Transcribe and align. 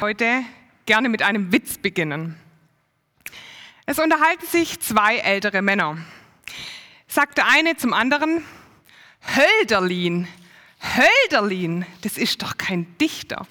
heute 0.00 0.44
gerne 0.86 1.08
mit 1.08 1.22
einem 1.22 1.52
Witz 1.52 1.78
beginnen. 1.78 2.36
Es 3.86 3.98
unterhalten 3.98 4.46
sich 4.46 4.80
zwei 4.80 5.16
ältere 5.16 5.62
Männer. 5.62 5.98
Sagt 7.06 7.38
der 7.38 7.48
eine 7.48 7.76
zum 7.76 7.92
anderen, 7.92 8.44
Hölderlin, 9.36 10.28
Hölderlin, 10.80 11.84
das 12.02 12.16
ist 12.16 12.42
doch 12.42 12.56
kein 12.56 12.96
Dichter. 12.98 13.46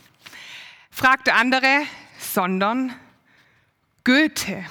Fragt 0.89 1.27
der 1.27 1.35
andere, 1.35 1.81
sondern 2.17 2.95
Goethe. 4.03 4.65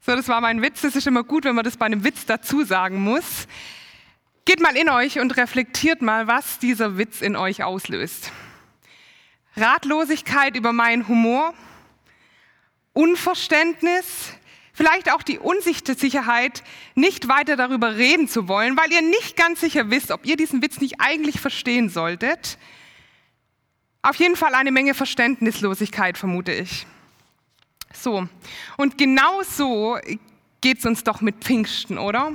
So, 0.00 0.14
das 0.14 0.28
war 0.28 0.40
mein 0.40 0.62
Witz. 0.62 0.82
Das 0.82 0.96
ist 0.96 1.06
immer 1.06 1.24
gut, 1.24 1.44
wenn 1.44 1.54
man 1.54 1.64
das 1.64 1.76
bei 1.76 1.86
einem 1.86 2.04
Witz 2.04 2.26
dazu 2.26 2.64
sagen 2.64 3.00
muss. 3.00 3.46
Geht 4.44 4.60
mal 4.60 4.76
in 4.76 4.88
euch 4.88 5.18
und 5.18 5.36
reflektiert 5.36 6.02
mal, 6.02 6.26
was 6.26 6.58
dieser 6.58 6.98
Witz 6.98 7.20
in 7.20 7.36
euch 7.36 7.62
auslöst. 7.62 8.30
Ratlosigkeit 9.56 10.56
über 10.56 10.72
meinen 10.72 11.06
Humor, 11.08 11.54
Unverständnis, 12.92 14.32
vielleicht 14.72 15.12
auch 15.12 15.22
die 15.22 15.38
Unsicherheit, 15.38 16.62
nicht 16.94 17.28
weiter 17.28 17.56
darüber 17.56 17.96
reden 17.96 18.28
zu 18.28 18.48
wollen, 18.48 18.76
weil 18.76 18.92
ihr 18.92 19.02
nicht 19.02 19.36
ganz 19.36 19.60
sicher 19.60 19.90
wisst, 19.90 20.10
ob 20.10 20.26
ihr 20.26 20.36
diesen 20.36 20.62
Witz 20.62 20.80
nicht 20.80 21.00
eigentlich 21.00 21.40
verstehen 21.40 21.88
solltet. 21.88 22.58
Auf 24.02 24.16
jeden 24.16 24.36
Fall 24.36 24.54
eine 24.54 24.72
Menge 24.72 24.94
Verständnislosigkeit, 24.94 26.18
vermute 26.18 26.52
ich. 26.52 26.86
So, 27.92 28.28
und 28.76 28.98
genau 28.98 29.42
so 29.42 29.98
geht 30.60 30.78
es 30.78 30.84
uns 30.84 31.04
doch 31.04 31.20
mit 31.20 31.36
Pfingsten, 31.44 31.96
oder? 31.96 32.32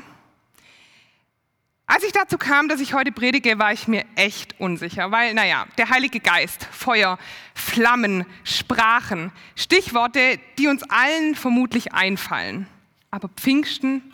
Als 1.92 2.04
ich 2.04 2.12
dazu 2.12 2.38
kam, 2.38 2.70
dass 2.70 2.82
ich 2.82 2.94
heute 2.94 3.12
predige, 3.12 3.58
war 3.58 3.74
ich 3.74 3.88
mir 3.88 4.06
echt 4.16 4.60
unsicher, 4.60 5.10
weil, 5.10 5.34
naja, 5.34 5.66
der 5.80 5.90
Heilige 5.90 6.20
Geist, 6.20 6.68
Feuer, 6.72 7.18
Flammen, 7.56 8.28
Sprachen, 8.44 9.32
Stichworte, 9.56 10.40
die 10.60 10.68
uns 10.68 10.84
allen 10.84 11.34
vermutlich 11.34 11.92
einfallen. 11.92 12.68
Aber 13.10 13.28
Pfingsten, 13.30 14.14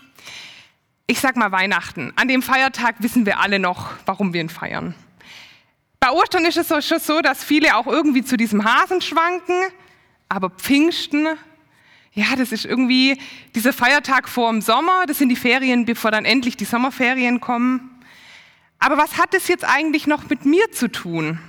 ich 1.05 1.19
sag 1.19 1.35
mal 1.35 1.51
Weihnachten, 1.51 2.13
an 2.15 2.29
dem 2.29 2.41
Feiertag 2.41 2.95
wissen 2.99 3.25
wir 3.25 3.41
alle 3.41 3.59
noch, 3.59 3.89
warum 4.05 4.31
wir 4.31 4.39
ihn 4.39 4.47
feiern. 4.47 4.95
Bei 5.99 6.11
Ostern 6.11 6.45
ist 6.45 6.55
es 6.55 6.87
schon 6.87 6.99
so, 6.99 7.19
dass 7.19 7.43
viele 7.43 7.75
auch 7.75 7.87
irgendwie 7.87 8.23
zu 8.23 8.37
diesem 8.37 8.63
Hasen 8.63 9.01
schwanken, 9.01 9.61
aber 10.29 10.49
Pfingsten, 10.49 11.27
ja, 12.15 12.35
das 12.37 12.53
ist 12.53 12.65
irgendwie 12.65 13.19
dieser 13.53 13.73
Feiertag 13.73 14.29
vor 14.29 14.49
dem 14.49 14.61
Sommer, 14.61 15.05
das 15.05 15.17
sind 15.17 15.29
die 15.29 15.35
Ferien, 15.35 15.85
bevor 15.85 16.11
dann 16.11 16.23
endlich 16.23 16.55
die 16.55 16.65
Sommerferien 16.65 17.41
kommen. 17.41 17.91
Aber 18.79 18.97
was 18.97 19.17
hat 19.17 19.33
das 19.33 19.49
jetzt 19.49 19.65
eigentlich 19.65 20.07
noch 20.07 20.29
mit 20.29 20.45
mir 20.45 20.71
zu 20.71 20.89
tun? 20.89 21.39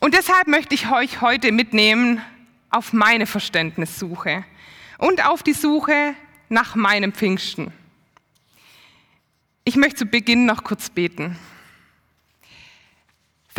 Und 0.00 0.14
deshalb 0.14 0.48
möchte 0.48 0.74
ich 0.74 0.90
euch 0.90 1.20
heute 1.20 1.52
mitnehmen 1.52 2.20
auf 2.70 2.92
meine 2.92 3.26
Verständnissuche 3.26 4.44
und 4.98 5.24
auf 5.24 5.44
die 5.44 5.52
Suche 5.52 6.14
nach 6.48 6.74
meinem 6.74 7.12
Pfingsten. 7.12 7.72
Ich 9.64 9.76
möchte 9.76 9.96
zu 9.96 10.06
Beginn 10.06 10.44
noch 10.44 10.64
kurz 10.64 10.90
beten. 10.90 11.38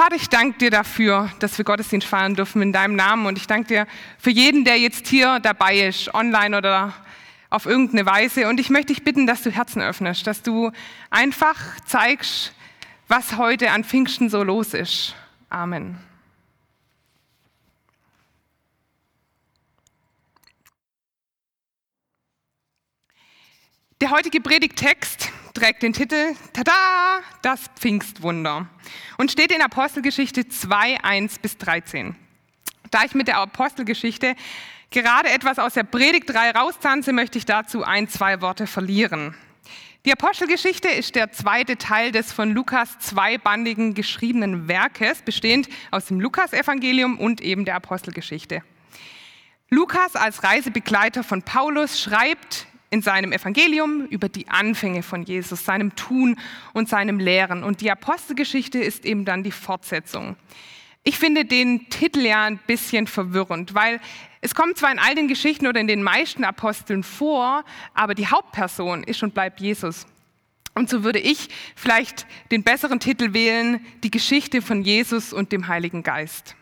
Vater, 0.07 0.21
ich 0.21 0.29
danke 0.29 0.57
dir 0.57 0.71
dafür, 0.71 1.29
dass 1.39 1.57
wir 1.57 1.65
Gottesdienst 1.65 2.07
feiern 2.07 2.33
dürfen 2.33 2.61
in 2.61 2.71
deinem 2.71 2.95
Namen. 2.95 3.25
Und 3.25 3.37
ich 3.37 3.45
danke 3.45 3.67
dir 3.67 3.87
für 4.17 4.29
jeden, 4.29 4.63
der 4.63 4.79
jetzt 4.79 5.05
hier 5.07 5.41
dabei 5.41 5.79
ist, 5.79 6.13
online 6.13 6.57
oder 6.57 6.93
auf 7.49 7.65
irgendeine 7.65 8.05
Weise. 8.05 8.47
Und 8.47 8.57
ich 8.61 8.69
möchte 8.69 8.93
dich 8.93 9.03
bitten, 9.03 9.27
dass 9.27 9.43
du 9.43 9.51
Herzen 9.51 9.81
öffnest, 9.81 10.25
dass 10.25 10.43
du 10.43 10.71
einfach 11.09 11.57
zeigst, 11.85 12.53
was 13.09 13.35
heute 13.35 13.71
an 13.71 13.83
Pfingsten 13.83 14.29
so 14.29 14.43
los 14.43 14.73
ist. 14.73 15.13
Amen. 15.49 15.99
Der 23.99 24.11
heutige 24.11 24.39
Predigttext 24.39 25.33
trägt 25.57 25.81
den 25.81 25.93
Titel 25.93 26.35
Tada, 26.53 27.19
das 27.41 27.61
Pfingstwunder 27.75 28.67
und 29.17 29.31
steht 29.31 29.51
in 29.51 29.61
Apostelgeschichte 29.61 30.47
2, 30.47 31.03
1 31.03 31.39
bis 31.39 31.57
13. 31.57 32.15
Da 32.91 33.03
ich 33.03 33.15
mit 33.15 33.27
der 33.27 33.39
Apostelgeschichte 33.39 34.35
gerade 34.91 35.29
etwas 35.29 35.57
aus 35.57 35.73
der 35.73 35.83
Predigt 35.83 36.29
3 36.29 36.51
raustanze, 36.51 37.11
möchte 37.11 37.39
ich 37.39 37.45
dazu 37.45 37.83
ein, 37.83 38.07
zwei 38.07 38.39
Worte 38.41 38.67
verlieren. 38.67 39.33
Die 40.05 40.13
Apostelgeschichte 40.13 40.89
ist 40.89 41.15
der 41.15 41.31
zweite 41.31 41.77
Teil 41.77 42.11
des 42.11 42.31
von 42.31 42.51
Lukas 42.51 42.99
zweibandigen 42.99 43.95
geschriebenen 43.95 44.67
Werkes, 44.67 45.23
bestehend 45.23 45.69
aus 45.89 46.05
dem 46.05 46.19
Lukasevangelium 46.19 47.17
und 47.17 47.41
eben 47.41 47.65
der 47.65 47.75
Apostelgeschichte. 47.75 48.61
Lukas 49.71 50.15
als 50.15 50.43
Reisebegleiter 50.43 51.23
von 51.23 51.41
Paulus 51.41 51.99
schreibt 51.99 52.67
in 52.89 53.01
seinem 53.01 53.31
Evangelium 53.31 54.05
über 54.07 54.29
die 54.29 54.47
Anfänge 54.47 55.03
von 55.03 55.23
Jesus, 55.23 55.65
seinem 55.65 55.95
Tun 55.95 56.39
und 56.73 56.89
seinem 56.89 57.19
Lehren. 57.19 57.63
Und 57.63 57.81
die 57.81 57.91
Apostelgeschichte 57.91 58.79
ist 58.79 59.05
eben 59.05 59.25
dann 59.25 59.43
die 59.43 59.51
Fortsetzung. 59.51 60.35
Ich 61.03 61.17
finde 61.17 61.45
den 61.45 61.89
Titel 61.89 62.19
ja 62.19 62.43
ein 62.45 62.59
bisschen 62.67 63.07
verwirrend, 63.07 63.73
weil 63.73 63.99
es 64.41 64.55
kommt 64.55 64.77
zwar 64.77 64.91
in 64.91 64.99
all 64.99 65.15
den 65.15 65.27
Geschichten 65.27 65.67
oder 65.67 65.79
in 65.79 65.87
den 65.87 66.03
meisten 66.03 66.43
Aposteln 66.43 67.03
vor, 67.03 67.63
aber 67.93 68.13
die 68.13 68.27
Hauptperson 68.27 69.03
ist 69.03 69.23
und 69.23 69.33
bleibt 69.33 69.59
Jesus. 69.59 70.05
Und 70.73 70.89
so 70.89 71.03
würde 71.03 71.19
ich 71.19 71.49
vielleicht 71.75 72.27
den 72.51 72.63
besseren 72.63 72.99
Titel 72.99 73.33
wählen, 73.33 73.85
die 74.03 74.11
Geschichte 74.11 74.61
von 74.61 74.83
Jesus 74.83 75.33
und 75.33 75.51
dem 75.51 75.67
Heiligen 75.67 76.03
Geist. 76.03 76.55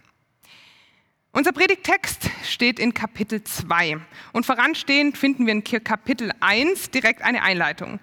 Unser 1.35 1.51
Predigttext 1.51 2.29
steht 2.45 2.79
in 2.79 2.93
Kapitel 2.93 3.43
2 3.43 3.97
und 4.31 4.45
voranstehend 4.45 5.17
finden 5.17 5.45
wir 5.45 5.51
in 5.51 5.65
Kapitel 5.65 6.31
1 6.39 6.91
direkt 6.91 7.23
eine 7.23 7.43
Einleitung. 7.43 7.99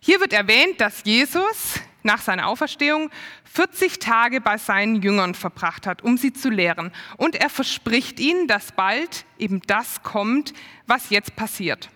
Hier 0.00 0.18
wird 0.18 0.32
erwähnt, 0.32 0.80
dass 0.80 1.04
Jesus 1.04 1.78
nach 2.02 2.20
seiner 2.20 2.48
Auferstehung 2.48 3.10
40 3.44 4.00
Tage 4.00 4.40
bei 4.40 4.58
seinen 4.58 5.00
Jüngern 5.00 5.36
verbracht 5.36 5.86
hat, 5.86 6.02
um 6.02 6.18
sie 6.18 6.32
zu 6.32 6.50
lehren. 6.50 6.90
Und 7.18 7.36
er 7.36 7.50
verspricht 7.50 8.18
ihnen, 8.18 8.48
dass 8.48 8.72
bald 8.72 9.26
eben 9.38 9.62
das 9.68 10.02
kommt, 10.02 10.52
was 10.88 11.10
jetzt 11.10 11.36
passiert. 11.36 11.88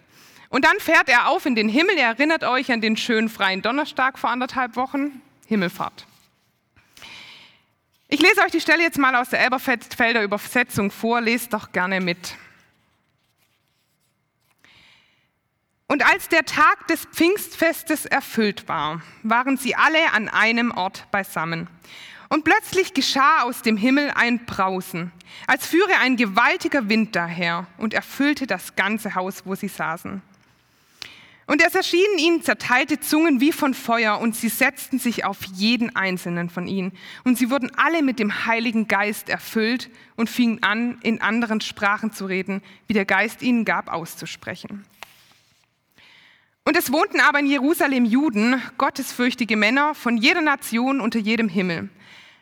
Und 0.50 0.64
dann 0.64 0.78
fährt 0.78 1.08
er 1.08 1.30
auf 1.30 1.46
in 1.46 1.56
den 1.56 1.69
Himmel. 1.69 1.96
Ihr 1.96 2.04
erinnert 2.04 2.44
euch 2.44 2.70
an 2.70 2.80
den 2.80 2.96
schönen 2.96 3.28
freien 3.28 3.60
Donnerstag 3.60 4.20
vor 4.20 4.30
anderthalb 4.30 4.76
Wochen, 4.76 5.20
Himmelfahrt. 5.48 6.06
Ich 8.09 8.21
lese 8.21 8.41
euch 8.43 8.53
die 8.53 8.61
Stelle 8.61 8.83
jetzt 8.83 8.99
mal 8.99 9.17
aus 9.17 9.31
der 9.31 9.41
Elberfelder 9.41 10.22
Übersetzung 10.22 10.93
vor, 10.93 11.21
lest 11.21 11.53
doch 11.53 11.72
gerne 11.72 12.00
mit. 12.00 12.37
Und 15.89 16.05
als 16.05 16.28
der 16.28 16.44
Tag 16.44 16.87
des 16.89 17.05
Pfingstfestes 17.06 18.06
erfüllt 18.06 18.69
war, 18.69 19.03
waren 19.22 19.56
sie 19.56 19.75
alle 19.75 20.12
an 20.12 20.28
einem 20.28 20.71
Ort 20.72 21.11
beisammen. 21.11 21.69
Und 22.28 22.44
plötzlich 22.44 22.93
geschah 22.93 23.43
aus 23.43 23.62
dem 23.62 23.77
Himmel 23.77 24.12
ein 24.15 24.47
Brausen, 24.47 25.12
als 25.47 25.67
führe 25.67 25.99
ein 26.00 26.17
gewaltiger 26.17 26.88
Wind 26.88 27.15
daher 27.15 27.67
und 27.78 27.94
erfüllte 27.94 28.47
das 28.47 28.75
ganze 28.75 29.15
Haus, 29.15 29.47
wo 29.47 29.55
sie 29.55 29.69
saßen. 29.69 30.23
Und 31.46 31.62
es 31.64 31.76
erschienen 31.76 32.18
ihnen 32.18 32.42
zerteilte 32.42 32.98
Zungen 32.98 33.40
wie 33.40 33.52
von 33.52 33.72
Feuer, 33.72 34.18
und 34.18 34.34
sie 34.34 34.48
setzten 34.48 34.98
sich 34.98 35.24
auf 35.24 35.44
jeden 35.54 35.94
einzelnen 35.94 36.50
von 36.50 36.66
ihnen. 36.66 36.92
Und 37.22 37.38
sie 37.38 37.50
wurden 37.50 37.70
alle 37.76 38.02
mit 38.02 38.18
dem 38.18 38.46
Heiligen 38.46 38.88
Geist 38.88 39.28
erfüllt 39.28 39.88
und 40.16 40.28
fingen 40.28 40.62
an, 40.64 40.98
in 41.02 41.20
anderen 41.20 41.60
Sprachen 41.60 42.12
zu 42.12 42.26
reden, 42.26 42.62
wie 42.88 42.94
der 42.94 43.04
Geist 43.04 43.42
ihnen 43.42 43.64
gab, 43.64 43.92
auszusprechen. 43.92 44.84
Und 46.64 46.76
es 46.76 46.90
wohnten 46.90 47.20
aber 47.20 47.38
in 47.38 47.46
Jerusalem 47.46 48.04
Juden, 48.04 48.60
gottesfürchtige 48.76 49.56
Männer 49.56 49.94
von 49.94 50.16
jeder 50.16 50.40
Nation 50.40 51.00
unter 51.00 51.20
jedem 51.20 51.48
Himmel. 51.48 51.90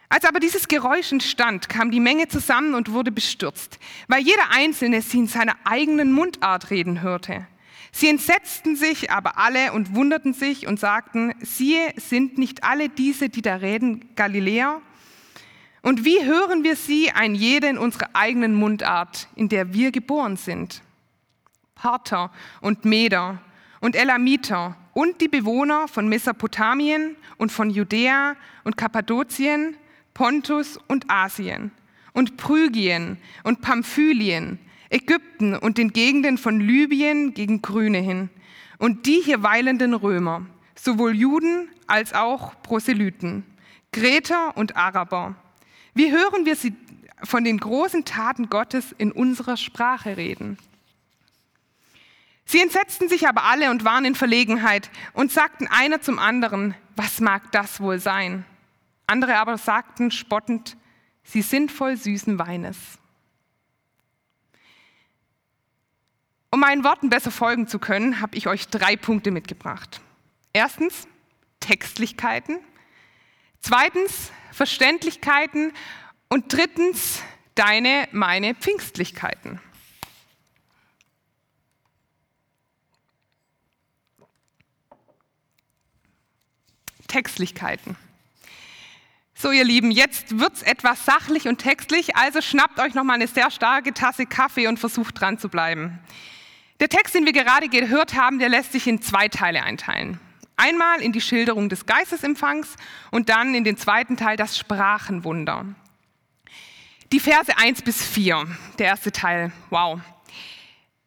Als 0.08 0.24
aber 0.24 0.40
dieses 0.40 0.66
Geräusch 0.66 1.12
entstand, 1.12 1.68
kam 1.68 1.90
die 1.90 2.00
Menge 2.00 2.28
zusammen 2.28 2.74
und 2.74 2.92
wurde 2.92 3.12
bestürzt, 3.12 3.78
weil 4.08 4.22
jeder 4.22 4.50
Einzelne 4.50 5.02
sie 5.02 5.18
in 5.18 5.26
seiner 5.26 5.56
eigenen 5.64 6.12
Mundart 6.12 6.70
reden 6.70 7.02
hörte. 7.02 7.46
Sie 7.92 8.08
entsetzten 8.08 8.76
sich 8.76 9.10
aber 9.10 9.38
alle 9.38 9.72
und 9.72 9.94
wunderten 9.94 10.34
sich 10.34 10.66
und 10.66 10.80
sagten, 10.80 11.32
siehe, 11.40 11.92
sind 11.96 12.38
nicht 12.38 12.64
alle 12.64 12.88
diese, 12.88 13.28
die 13.28 13.42
da 13.42 13.56
reden, 13.56 14.14
Galiläer? 14.16 14.80
Und 15.82 16.04
wie 16.04 16.24
hören 16.24 16.64
wir 16.64 16.76
sie, 16.76 17.10
ein 17.10 17.34
jeder 17.34 17.70
in 17.70 17.78
unserer 17.78 18.08
eigenen 18.14 18.54
Mundart, 18.54 19.28
in 19.36 19.48
der 19.48 19.74
wir 19.74 19.92
geboren 19.92 20.36
sind? 20.36 20.82
Parther 21.74 22.30
und 22.60 22.84
Meder 22.84 23.38
und 23.80 23.94
Elamiter 23.94 24.76
und 24.94 25.20
die 25.20 25.28
Bewohner 25.28 25.86
von 25.86 26.08
Mesopotamien 26.08 27.16
und 27.36 27.52
von 27.52 27.68
Judäa 27.68 28.36
und 28.64 28.76
Kappadokien, 28.76 29.76
Pontus 30.14 30.78
und 30.88 31.10
Asien 31.10 31.72
und 32.14 32.40
Phrygien 32.40 33.18
und 33.42 33.60
Pamphylien 33.60 34.58
Ägypten 34.90 35.56
und 35.56 35.78
den 35.78 35.92
Gegenden 35.92 36.38
von 36.38 36.60
Libyen 36.60 37.34
gegen 37.34 37.62
Grüne 37.62 37.98
hin 37.98 38.30
und 38.78 39.06
die 39.06 39.20
hier 39.24 39.42
weilenden 39.42 39.94
Römer, 39.94 40.46
sowohl 40.74 41.14
Juden 41.14 41.68
als 41.86 42.12
auch 42.12 42.60
Proselyten, 42.62 43.44
Kreter 43.92 44.56
und 44.56 44.76
Araber. 44.76 45.36
Wie 45.94 46.10
hören 46.10 46.44
wir 46.44 46.56
sie 46.56 46.74
von 47.22 47.44
den 47.44 47.58
großen 47.58 48.04
Taten 48.04 48.50
Gottes 48.50 48.94
in 48.98 49.12
unserer 49.12 49.56
Sprache 49.56 50.16
reden? 50.16 50.58
Sie 52.46 52.60
entsetzten 52.60 53.08
sich 53.08 53.26
aber 53.26 53.44
alle 53.44 53.70
und 53.70 53.84
waren 53.84 54.04
in 54.04 54.14
Verlegenheit 54.14 54.90
und 55.14 55.32
sagten 55.32 55.66
einer 55.66 56.00
zum 56.00 56.18
anderen, 56.18 56.74
was 56.94 57.20
mag 57.20 57.50
das 57.52 57.80
wohl 57.80 57.98
sein? 57.98 58.44
Andere 59.06 59.36
aber 59.36 59.58
sagten 59.58 60.10
spottend, 60.10 60.76
sie 61.22 61.42
sind 61.42 61.72
voll 61.72 61.96
süßen 61.96 62.38
Weines. 62.38 62.76
Um 66.54 66.60
meinen 66.60 66.84
Worten 66.84 67.10
besser 67.10 67.32
folgen 67.32 67.66
zu 67.66 67.80
können, 67.80 68.20
habe 68.20 68.36
ich 68.36 68.46
euch 68.46 68.68
drei 68.68 68.94
Punkte 68.94 69.32
mitgebracht. 69.32 70.00
Erstens 70.52 71.08
Textlichkeiten, 71.58 72.60
zweitens 73.58 74.30
Verständlichkeiten 74.52 75.72
und 76.28 76.52
drittens 76.52 77.24
deine, 77.56 78.06
meine 78.12 78.54
Pfingstlichkeiten. 78.54 79.58
Textlichkeiten. 87.08 87.96
So, 89.34 89.50
ihr 89.50 89.64
Lieben, 89.64 89.90
jetzt 89.90 90.38
wird 90.38 90.52
es 90.52 90.62
etwas 90.62 91.04
sachlich 91.04 91.48
und 91.48 91.58
textlich, 91.58 92.14
also 92.14 92.40
schnappt 92.40 92.78
euch 92.78 92.94
noch 92.94 93.02
mal 93.02 93.14
eine 93.14 93.26
sehr 93.26 93.50
starke 93.50 93.92
Tasse 93.92 94.26
Kaffee 94.26 94.68
und 94.68 94.78
versucht 94.78 95.20
dran 95.20 95.36
zu 95.36 95.48
bleiben. 95.48 95.98
Der 96.80 96.88
Text, 96.88 97.14
den 97.14 97.24
wir 97.24 97.32
gerade 97.32 97.68
gehört 97.68 98.14
haben, 98.14 98.38
der 98.38 98.48
lässt 98.48 98.72
sich 98.72 98.86
in 98.86 99.00
zwei 99.00 99.28
Teile 99.28 99.62
einteilen. 99.62 100.18
Einmal 100.56 101.00
in 101.00 101.12
die 101.12 101.20
Schilderung 101.20 101.68
des 101.68 101.86
Geistesempfangs 101.86 102.76
und 103.10 103.28
dann 103.28 103.54
in 103.54 103.64
den 103.64 103.76
zweiten 103.76 104.16
Teil 104.16 104.36
das 104.36 104.58
Sprachenwunder. 104.58 105.66
Die 107.12 107.20
Verse 107.20 107.56
1 107.56 107.82
bis 107.82 108.04
4, 108.04 108.46
der 108.78 108.86
erste 108.86 109.12
Teil, 109.12 109.52
wow. 109.70 110.00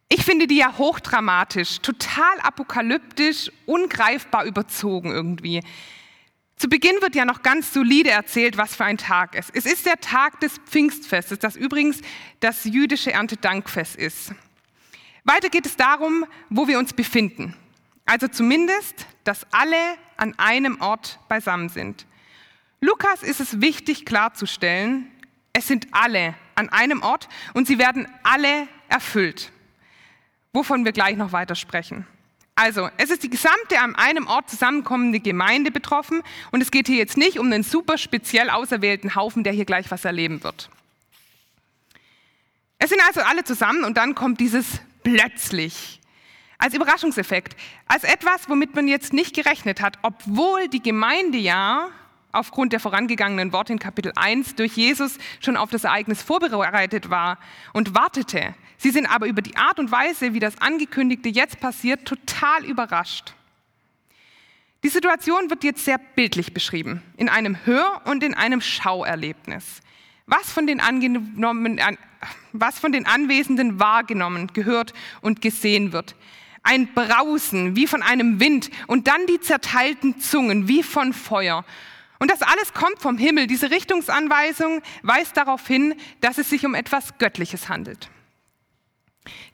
Ich 0.09 0.23
finde 0.23 0.47
die 0.47 0.57
ja 0.57 0.77
hochdramatisch, 0.77 1.79
total 1.79 2.39
apokalyptisch, 2.41 3.51
ungreifbar 3.65 4.45
überzogen 4.45 5.11
irgendwie. 5.11 5.61
Zu 6.55 6.69
Beginn 6.69 7.01
wird 7.01 7.13
ja 7.13 7.25
noch 7.25 7.43
ganz 7.43 7.73
solide 7.73 8.09
erzählt, 8.09 8.57
was 8.57 8.75
für 8.75 8.85
ein 8.85 8.97
Tag 8.97 9.35
es 9.35 9.49
ist. 9.49 9.65
Es 9.65 9.73
ist 9.73 9.85
der 9.85 9.99
Tag 9.99 10.39
des 10.39 10.57
Pfingstfestes, 10.65 11.39
das 11.39 11.55
übrigens 11.55 12.01
das 12.39 12.63
jüdische 12.63 13.11
Erntedankfest 13.11 13.95
ist. 13.97 14.31
Weiter 15.27 15.50
geht 15.50 15.65
es 15.65 15.75
darum, 15.75 16.25
wo 16.50 16.69
wir 16.69 16.79
uns 16.79 16.94
befinden. 16.94 17.53
Also 18.06 18.29
zumindest, 18.29 19.06
dass 19.25 19.45
alle 19.51 19.97
an 20.15 20.33
einem 20.39 20.79
Ort 20.79 21.19
beisammen 21.27 21.68
sind. 21.68 22.06
Lukas 22.79 23.24
ist 23.24 23.41
es 23.41 23.59
wichtig 23.59 24.06
klarzustellen, 24.06 25.12
es 25.51 25.68
sind 25.68 25.88
alle 25.91 26.33
an 26.56 26.69
einem 26.69 27.01
Ort 27.01 27.27
und 27.53 27.68
sie 27.68 27.77
werden 27.77 28.07
alle 28.24 28.69
erfüllt, 28.88 29.51
wovon 30.53 30.85
wir 30.85 30.94
gleich 30.94 31.18
noch 31.18 31.33
weiter 31.33 31.56
sprechen. 31.56 32.07
Also, 32.56 32.89
es 32.95 33.09
ist 33.09 33.21
die 33.21 33.29
gesamte 33.29 33.81
an 33.81 33.95
einem 33.95 34.27
Ort 34.27 34.50
zusammenkommende 34.50 35.19
Gemeinde 35.19 35.71
betroffen 35.71 36.24
und 36.51 36.62
es 36.62 36.71
geht 36.71 36.88
hier 36.88 36.97
jetzt 36.97 37.18
nicht 37.18 37.38
um 37.38 37.47
einen 37.47 37.63
super 37.63 37.97
speziell 37.97 38.50
auserwählten 38.50 39.13
Haufen, 39.15 39.44
der 39.44 39.51
hier 39.51 39.65
gleich 39.65 39.91
was 39.91 40.06
erleben 40.06 40.41
wird. 40.44 40.69
Es 42.79 42.89
sind 42.89 43.01
also 43.06 43.21
alle 43.21 43.44
zusammen 43.44 43.83
und 43.83 43.97
dann 43.97 44.15
kommt 44.15 44.39
dieses 44.39 44.79
plötzlich 45.07 46.01
als 46.57 46.74
Überraschungseffekt, 46.74 47.56
als 47.88 48.04
etwas, 48.04 48.50
womit 48.50 48.75
man 48.75 48.88
jetzt 48.88 49.13
nicht 49.13 49.36
gerechnet 49.36 49.81
hat, 49.81 50.00
obwohl 50.01 50.68
die 50.69 50.81
Gemeinde 50.81 51.38
ja 51.38 51.89
aufgrund 52.31 52.74
der 52.74 52.80
vorangegangenen 52.80 53.54
Worte 53.54 53.74
in 53.74 53.80
Kapitel 53.80 54.12
1 54.15 54.56
durch 54.56 54.75
Jesus 54.75 55.18
schon 55.39 55.56
auf 55.56 55.69
das 55.69 55.86
Ereignis 55.86 56.21
vorbereitet 56.21 57.09
war 57.09 57.38
und 57.74 57.95
wartete. 57.95 58.54
Sie 58.77 58.89
sind 58.89 59.06
aber 59.06 59.27
über 59.27 59.42
die 59.42 59.56
Art 59.56 59.80
und 59.80 59.92
Weise, 59.92 60.33
wie 60.33 60.39
das 60.39 60.59
Angekündigte 60.59 61.30
jetzt 61.30 61.60
passiert, 61.60 62.06
total 62.06 62.65
überrascht. 62.65 63.33
Die 64.83 64.89
Situation 64.89 65.50
wird 65.50 65.63
jetzt 65.63 65.86
sehr 65.86 66.00
bildlich 66.15 66.53
beschrieben, 66.53 67.01
in 67.18 67.30
einem 67.30 67.65
Hör- 67.65 68.01
und 68.06 68.24
in 68.24 68.33
einem 68.33 68.62
Schauerlebnis. 68.62 69.81
Was 70.27 70.51
von, 70.51 70.68
den 70.68 70.79
was 72.51 72.79
von 72.79 72.91
den 72.91 73.07
Anwesenden 73.07 73.79
wahrgenommen, 73.79 74.51
gehört 74.53 74.94
und 75.21 75.41
gesehen 75.41 75.94
wird. 75.94 76.15
Ein 76.63 76.94
Brausen 76.94 77.75
wie 77.75 77.88
von 77.88 78.03
einem 78.03 78.39
Wind 78.39 78.69
und 78.88 79.07
dann 79.07 79.25
die 79.27 79.39
zerteilten 79.39 80.19
Zungen 80.19 80.68
wie 80.68 80.83
von 80.83 81.13
Feuer 81.13 81.65
und 82.19 82.31
das 82.31 82.41
alles 82.41 82.74
kommt 82.74 83.00
vom 83.00 83.18
Himmel. 83.18 83.47
Diese 83.47 83.69
Richtungsanweisung 83.69 84.81
weist 85.03 85.38
darauf 85.38 85.68
hin, 85.68 85.95
dass 86.21 86.38
es 86.38 86.50
sich 86.50 86.65
um 86.65 86.74
etwas 86.74 87.18
Göttliches 87.18 87.69
handelt. 87.69 88.09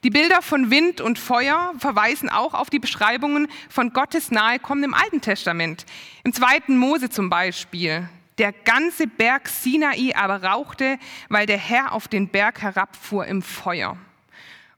Die 0.04 0.12
Bilder 0.12 0.42
von 0.42 0.70
Wind 0.70 1.02
und 1.02 1.18
Feuer 1.18 1.74
verweisen 1.80 2.30
auch 2.30 2.54
auf 2.54 2.70
die 2.70 2.80
Beschreibungen 2.80 3.48
von 3.70 3.92
Gottes 3.92 4.30
Nahekommen 4.30 4.84
im 4.84 4.94
Alten 4.94 5.20
Testament. 5.20 5.86
Im 6.24 6.32
zweiten 6.32 6.78
Mose 6.78 7.10
zum 7.10 7.30
Beispiel. 7.30 8.08
Der 8.38 8.52
ganze 8.52 9.08
Berg 9.08 9.48
Sinai 9.48 10.14
aber 10.16 10.44
rauchte, 10.44 10.98
weil 11.30 11.46
der 11.46 11.58
Herr 11.58 11.92
auf 11.92 12.08
den 12.08 12.30
Berg 12.30 12.62
herabfuhr 12.62 13.26
im 13.26 13.42
Feuer. 13.42 13.98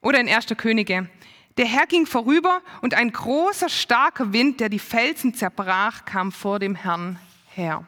Oder 0.01 0.19
in 0.19 0.29
1. 0.29 0.47
Könige. 0.57 1.09
Der 1.57 1.65
Herr 1.65 1.87
ging 1.87 2.05
vorüber 2.05 2.61
und 2.81 2.93
ein 2.93 3.11
großer, 3.11 3.69
starker 3.69 4.33
Wind, 4.33 4.59
der 4.59 4.67
die 4.67 4.79
Felsen 4.79 5.33
zerbrach, 5.33 6.03
kam 6.03 6.33
vor 6.33 6.59
dem 6.59 6.75
Herrn 6.75 7.17
her. 7.53 7.85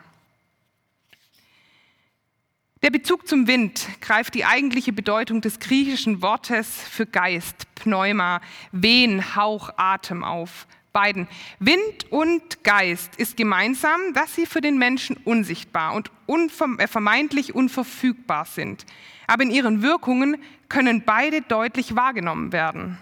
Der 2.81 2.91
Bezug 2.91 3.27
zum 3.27 3.47
Wind 3.47 3.87
greift 3.99 4.35
die 4.35 4.45
eigentliche 4.45 4.93
Bedeutung 4.93 5.41
des 5.41 5.59
griechischen 5.59 6.21
Wortes 6.21 6.81
für 6.83 7.05
Geist, 7.05 7.67
Pneuma, 7.75 8.39
Wehen, 8.71 9.35
Hauch, 9.35 9.71
Atem 9.75 10.23
auf. 10.23 10.67
Beiden. 10.97 11.27
Wind 11.59 12.11
und 12.11 12.63
Geist 12.63 13.17
ist 13.17 13.37
gemeinsam, 13.37 14.15
dass 14.15 14.33
sie 14.33 14.47
für 14.47 14.61
den 14.61 14.79
Menschen 14.79 15.15
unsichtbar 15.25 15.93
und 16.25 16.51
äh, 16.79 16.87
vermeintlich 16.87 17.53
unverfügbar 17.53 18.45
sind. 18.45 18.83
Aber 19.27 19.43
in 19.43 19.51
ihren 19.51 19.83
Wirkungen 19.83 20.41
können 20.69 21.03
beide 21.05 21.43
deutlich 21.43 21.95
wahrgenommen 21.95 22.51
werden. 22.51 22.97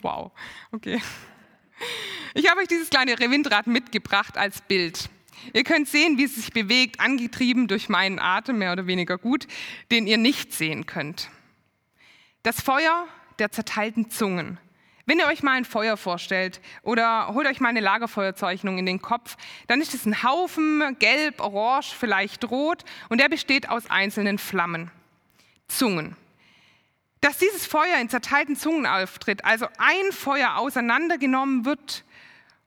Wow, 0.00 0.32
okay. 0.72 1.02
Ich 2.32 2.50
habe 2.50 2.62
euch 2.62 2.68
dieses 2.68 2.88
kleine 2.88 3.14
Windrad 3.18 3.66
mitgebracht 3.66 4.38
als 4.38 4.62
Bild. 4.62 5.10
Ihr 5.52 5.64
könnt 5.64 5.86
sehen, 5.86 6.16
wie 6.16 6.24
es 6.24 6.36
sich 6.36 6.50
bewegt, 6.50 6.98
angetrieben 6.98 7.68
durch 7.68 7.90
meinen 7.90 8.18
Atem, 8.18 8.56
mehr 8.56 8.72
oder 8.72 8.86
weniger 8.86 9.18
gut, 9.18 9.46
den 9.90 10.06
ihr 10.06 10.16
nicht 10.16 10.54
sehen 10.54 10.86
könnt. 10.86 11.28
Das 12.46 12.60
Feuer 12.60 13.08
der 13.40 13.50
zerteilten 13.50 14.08
Zungen. 14.08 14.58
Wenn 15.04 15.18
ihr 15.18 15.26
euch 15.26 15.42
mal 15.42 15.56
ein 15.56 15.64
Feuer 15.64 15.96
vorstellt 15.96 16.60
oder 16.82 17.34
holt 17.34 17.48
euch 17.48 17.58
mal 17.58 17.70
eine 17.70 17.80
Lagerfeuerzeichnung 17.80 18.78
in 18.78 18.86
den 18.86 19.02
Kopf, 19.02 19.36
dann 19.66 19.80
ist 19.80 19.94
es 19.94 20.06
ein 20.06 20.22
Haufen, 20.22 20.96
gelb, 21.00 21.40
orange, 21.40 21.92
vielleicht 21.92 22.48
rot 22.48 22.84
und 23.08 23.20
der 23.20 23.28
besteht 23.28 23.68
aus 23.68 23.90
einzelnen 23.90 24.38
Flammen, 24.38 24.92
Zungen. 25.66 26.14
Dass 27.20 27.38
dieses 27.38 27.66
Feuer 27.66 27.98
in 28.00 28.10
zerteilten 28.10 28.54
Zungen 28.54 28.86
auftritt, 28.86 29.44
also 29.44 29.66
ein 29.78 30.12
Feuer 30.12 30.54
auseinandergenommen 30.54 31.64
wird 31.64 32.04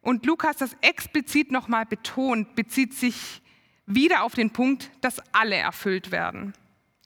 und 0.01 0.25
Lukas 0.25 0.57
das 0.57 0.75
explizit 0.81 1.53
nochmal 1.53 1.85
betont, 1.85 2.53
bezieht 2.53 2.95
sich 2.95 3.41
wieder 3.85 4.23
auf 4.23 4.35
den 4.35 4.51
Punkt, 4.51 4.91
dass 4.99 5.21
alle 5.31 5.55
erfüllt 5.55 6.11
werden. 6.11 6.53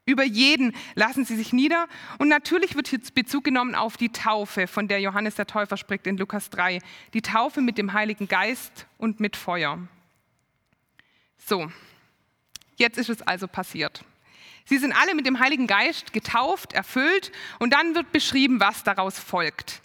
Über 0.05 0.24
jeden 0.24 0.75
lassen 0.95 1.24
sie 1.24 1.38
sich 1.38 1.53
nieder 1.53 1.88
und 2.17 2.27
natürlich 2.27 2.75
wird 2.75 2.89
hier 2.89 3.00
Bezug 3.13 3.45
genommen 3.45 3.74
auf 3.74 3.95
die 3.95 4.10
Taufe, 4.10 4.67
von 4.67 4.89
der 4.89 5.00
Johannes 5.00 5.36
der 5.36 5.48
Täufer 5.48 5.77
spricht 5.77 6.07
in 6.07 6.17
Lukas 6.17 6.50
3. 6.50 6.79
Die 7.13 7.22
Taufe 7.22 7.62
mit 7.62 7.77
dem 7.77 7.93
Heiligen 7.93 8.27
Geist 8.27 8.86
und 8.98 9.22
mit 9.22 9.38
Feuer. 9.38 9.79
So, 11.38 11.72
jetzt 12.75 12.98
ist 12.98 13.10
es 13.10 13.22
also 13.22 13.48
passiert. 13.48 14.03
Sie 14.65 14.77
sind 14.77 14.93
alle 14.93 15.15
mit 15.15 15.25
dem 15.25 15.39
Heiligen 15.39 15.67
Geist 15.67 16.12
getauft, 16.12 16.74
erfüllt 16.74 17.31
und 17.60 17.72
dann 17.72 17.95
wird 17.95 18.12
beschrieben, 18.12 18.60
was 18.60 18.83
daraus 18.83 19.19
folgt. 19.19 19.81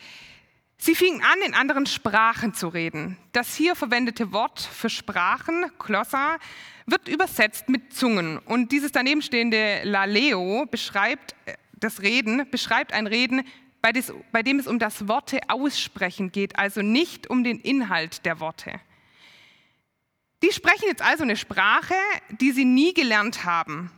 Sie 0.81 0.95
fingen 0.95 1.23
an, 1.23 1.41
in 1.45 1.55
anderen 1.55 1.87
Sprachen 1.87 2.55
zu 2.55 2.69
reden. 2.69 3.19
Das 3.33 3.57
hier 3.57 3.75
verwendete 3.75 4.33
Wort 4.33 4.61
für 4.61 4.89
Sprachen, 4.89 5.67
Klossa, 5.79 6.39
wird 6.87 7.09
übersetzt 7.09 7.69
mit 7.69 7.93
Zungen. 7.93 8.39
Und 8.39 8.71
dieses 8.71 8.93
danebenstehende 8.93 9.83
Laleo 9.83 10.67
beschreibt 10.71 11.35
äh, 11.47 11.55
das 11.73 12.01
Reden, 12.03 12.49
beschreibt 12.51 12.93
ein 12.93 13.09
Reden, 13.09 13.43
bei, 13.83 13.93
des, 13.93 14.13
bei 14.33 14.43
dem 14.43 14.59
es 14.59 14.67
um 14.67 14.79
das 14.79 15.09
Worte 15.09 15.41
aussprechen 15.49 16.33
geht, 16.33 16.59
also 16.59 16.81
nicht 16.81 17.29
um 17.29 17.45
den 17.45 17.59
Inhalt 17.61 18.25
der 18.25 18.41
Worte. 18.41 18.81
Die 20.43 20.53
sprechen 20.53 20.87
jetzt 20.87 21.03
also 21.03 21.25
eine 21.25 21.37
Sprache, 21.37 21.95
die 22.31 22.53
sie 22.53 22.65
nie 22.65 22.95
gelernt 22.95 23.45
haben. 23.45 23.91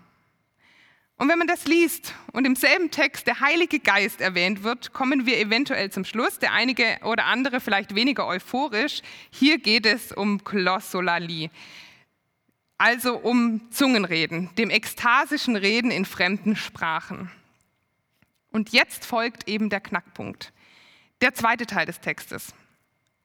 Und 1.21 1.29
wenn 1.29 1.37
man 1.37 1.49
das 1.49 1.67
liest 1.67 2.15
und 2.33 2.47
im 2.47 2.57
selben 2.57 2.91
Text 2.91 3.27
der 3.27 3.41
Heilige 3.41 3.79
Geist 3.79 4.23
erwähnt 4.23 4.63
wird, 4.63 4.95
kommen 4.95 5.27
wir 5.27 5.39
eventuell 5.39 5.91
zum 5.91 6.07
Schluss, 6.07 6.39
der 6.39 6.55
einige 6.55 6.97
oder 7.03 7.27
andere 7.27 7.61
vielleicht 7.61 7.95
weniger 7.95 8.27
euphorisch. 8.27 9.03
Hier 9.29 9.59
geht 9.59 9.85
es 9.85 10.13
um 10.13 10.39
Glossolalie, 10.39 11.51
also 12.79 13.19
um 13.19 13.71
Zungenreden, 13.71 14.49
dem 14.57 14.71
ekstasischen 14.71 15.57
Reden 15.57 15.91
in 15.91 16.07
fremden 16.07 16.57
Sprachen. 16.57 17.31
Und 18.51 18.71
jetzt 18.71 19.05
folgt 19.05 19.47
eben 19.47 19.69
der 19.69 19.81
Knackpunkt, 19.83 20.55
der 21.21 21.35
zweite 21.35 21.67
Teil 21.67 21.85
des 21.85 22.01
Textes. 22.01 22.55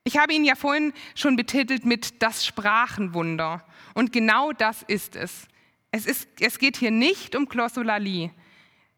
Ich 0.04 0.18
habe 0.18 0.34
ihn 0.34 0.44
ja 0.44 0.56
vorhin 0.56 0.92
schon 1.16 1.38
betitelt 1.38 1.86
mit 1.86 2.22
das 2.22 2.46
Sprachenwunder. 2.46 3.66
Und 3.94 4.12
genau 4.12 4.52
das 4.52 4.84
ist 4.84 5.16
es. 5.16 5.48
Es, 5.96 6.06
ist, 6.06 6.28
es 6.42 6.60
geht 6.60 6.76
hier 6.76 6.92
nicht 6.92 7.38
um 7.38 7.46
Glossolalie, 7.46 8.30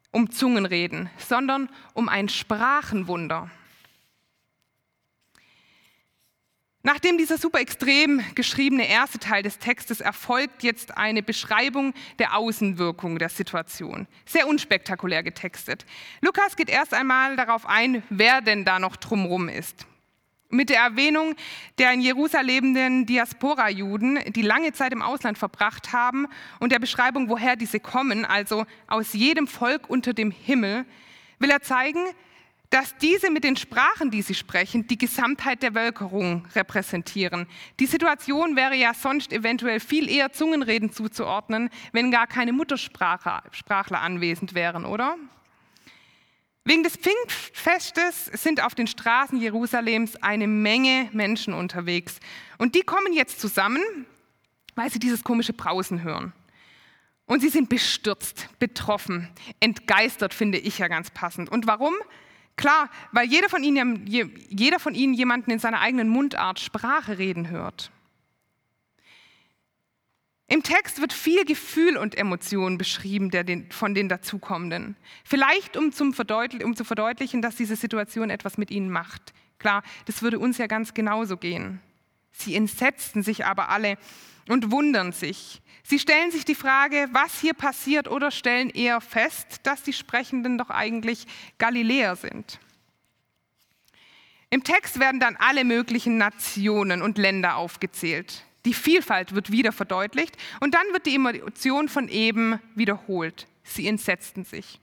um 0.10 0.32
Zungenreden, 0.32 1.12
sondern 1.20 1.70
um 1.94 2.10
ein 2.10 2.28
Sprachenwunder. 2.28 3.52
Nachdem 6.82 7.20
dieser 7.20 7.38
super 7.38 7.60
extrem 7.60 8.24
geschriebene 8.34 8.90
erste 8.90 9.20
Teil 9.20 9.44
des 9.44 9.60
Textes 9.60 10.02
erfolgt 10.02 10.64
jetzt 10.64 10.98
eine 10.98 11.22
Beschreibung 11.22 11.94
der 12.18 12.36
Außenwirkung 12.36 13.20
der 13.20 13.30
Situation. 13.30 14.08
Sehr 14.26 14.48
unspektakulär 14.48 15.22
getextet. 15.22 15.86
Lukas 16.22 16.56
geht 16.56 16.70
erst 16.70 16.96
einmal 16.96 17.36
darauf 17.36 17.68
ein, 17.68 18.02
wer 18.10 18.42
denn 18.42 18.66
da 18.66 18.80
noch 18.80 18.96
drumrum 18.96 19.50
ist. 19.50 19.86
Mit 20.50 20.70
der 20.70 20.80
Erwähnung 20.80 21.36
der 21.78 21.92
in 21.92 22.00
Jerusalem 22.00 22.48
lebenden 22.48 23.06
Diaspora-Juden, 23.06 24.20
die 24.32 24.42
lange 24.42 24.72
Zeit 24.72 24.94
im 24.94 25.02
Ausland 25.02 25.38
verbracht 25.38 25.92
haben, 25.92 26.28
und 26.60 26.72
der 26.72 26.80
Beschreibung, 26.80 27.28
woher 27.28 27.58
diese 27.58 27.82
kommen, 27.82 28.24
also 28.24 28.66
aus 28.88 29.14
jedem 29.14 29.48
Volk 29.48 29.90
unter 29.90 30.14
dem 30.14 30.32
Himmel, 30.32 30.86
will 31.40 31.50
er 31.50 31.62
zeigen, 31.62 32.00
dass 32.70 32.98
diese 32.98 33.30
mit 33.30 33.44
den 33.44 33.56
Sprachen, 33.56 34.12
die 34.12 34.22
sie 34.22 34.36
sprechen, 34.36 34.88
die 34.88 34.98
Gesamtheit 34.98 35.64
der 35.64 35.72
Bevölkerung 35.72 36.46
repräsentieren. 36.56 37.48
Die 37.80 37.86
Situation 37.86 38.56
wäre 38.56 38.76
ja 38.76 38.94
sonst 38.94 39.32
eventuell 39.32 39.80
viel 39.80 40.10
eher 40.10 40.34
Zungenreden 40.34 40.92
zuzuordnen, 40.92 41.70
wenn 41.94 42.12
gar 42.12 42.28
keine 42.28 42.52
Muttersprachler 42.54 44.02
anwesend 44.02 44.54
wären, 44.54 44.86
oder? 44.86 45.16
Wegen 46.68 46.84
des 46.84 46.98
Pfingstfestes 46.98 48.26
sind 48.26 48.62
auf 48.62 48.76
den 48.76 48.88
Straßen 48.88 49.40
Jerusalems 49.40 50.18
eine 50.18 50.48
Menge 50.48 51.08
Menschen 51.14 51.54
unterwegs. 51.54 52.20
Und 52.58 52.76
die 52.76 52.82
kommen 52.82 53.14
jetzt 53.14 53.40
zusammen, 53.40 53.82
weil 54.76 54.92
sie 54.92 55.00
dieses 55.00 55.24
komische 55.24 55.54
Brausen 55.54 56.04
hören. 56.04 56.34
Und 57.26 57.40
sie 57.40 57.48
sind 57.48 57.70
bestürzt, 57.70 58.50
betroffen, 58.60 59.30
entgeistert, 59.62 60.34
finde 60.34 60.58
ich 60.58 60.78
ja 60.80 60.90
ganz 60.90 61.10
passend. 61.10 61.50
Und 61.50 61.68
warum? 61.68 61.94
Klar, 62.58 62.90
weil 63.14 63.30
jeder 63.30 63.48
von 63.48 63.64
ihnen, 63.64 64.06
jeder 64.06 64.80
von 64.80 64.94
ihnen 64.94 65.14
jemanden 65.14 65.52
in 65.52 65.60
seiner 65.60 65.80
eigenen 65.80 66.10
Mundart 66.10 66.60
Sprache 66.60 67.18
reden 67.18 67.50
hört. 67.50 67.92
Im 70.50 70.64
Text 70.64 71.02
wird 71.02 71.12
viel 71.12 71.44
Gefühl 71.44 71.98
und 71.98 72.18
Emotion 72.18 72.78
beschrieben 72.78 73.32
der 73.32 73.44
den, 73.44 73.70
von 73.70 73.94
den 73.94 74.08
Dazukommenden. 74.08 74.96
Vielleicht 75.26 75.76
um, 75.76 75.92
zum 75.92 76.14
um 76.64 76.76
zu 76.76 76.84
verdeutlichen, 76.86 77.42
dass 77.42 77.58
diese 77.58 77.76
Situation 77.76 78.30
etwas 78.30 78.58
mit 78.58 78.72
ihnen 78.72 78.90
macht. 78.90 79.34
Klar, 79.60 79.84
das 80.06 80.22
würde 80.22 80.40
uns 80.40 80.58
ja 80.58 80.68
ganz 80.68 80.94
genauso 80.94 81.36
gehen. 81.36 81.82
Sie 82.32 82.56
entsetzten 82.56 83.24
sich 83.24 83.46
aber 83.46 83.70
alle 83.70 83.98
und 84.48 84.72
wundern 84.72 85.12
sich. 85.12 85.62
Sie 85.84 86.00
stellen 86.00 86.32
sich 86.32 86.46
die 86.46 86.56
Frage, 86.56 87.10
was 87.12 87.42
hier 87.42 87.54
passiert 87.54 88.08
oder 88.08 88.32
stellen 88.32 88.70
eher 88.70 89.02
fest, 89.02 89.62
dass 89.64 89.84
die 89.84 89.94
Sprechenden 89.94 90.58
doch 90.58 90.70
eigentlich 90.70 91.26
Galiläer 91.58 92.16
sind. 92.16 92.60
Im 94.50 94.64
Text 94.64 95.00
werden 95.00 95.20
dann 95.20 95.36
alle 95.36 95.66
möglichen 95.66 96.18
Nationen 96.18 97.02
und 97.02 97.18
Länder 97.18 97.58
aufgezählt. 97.58 98.47
Die 98.68 98.74
Vielfalt 98.74 99.34
wird 99.34 99.50
wieder 99.50 99.72
verdeutlicht 99.72 100.36
und 100.60 100.74
dann 100.74 100.86
wird 100.92 101.06
die 101.06 101.16
Emotion 101.16 101.88
von 101.88 102.10
eben 102.10 102.60
wiederholt. 102.76 103.48
Sie 103.64 103.88
entsetzten 103.88 104.44
sich 104.44 104.82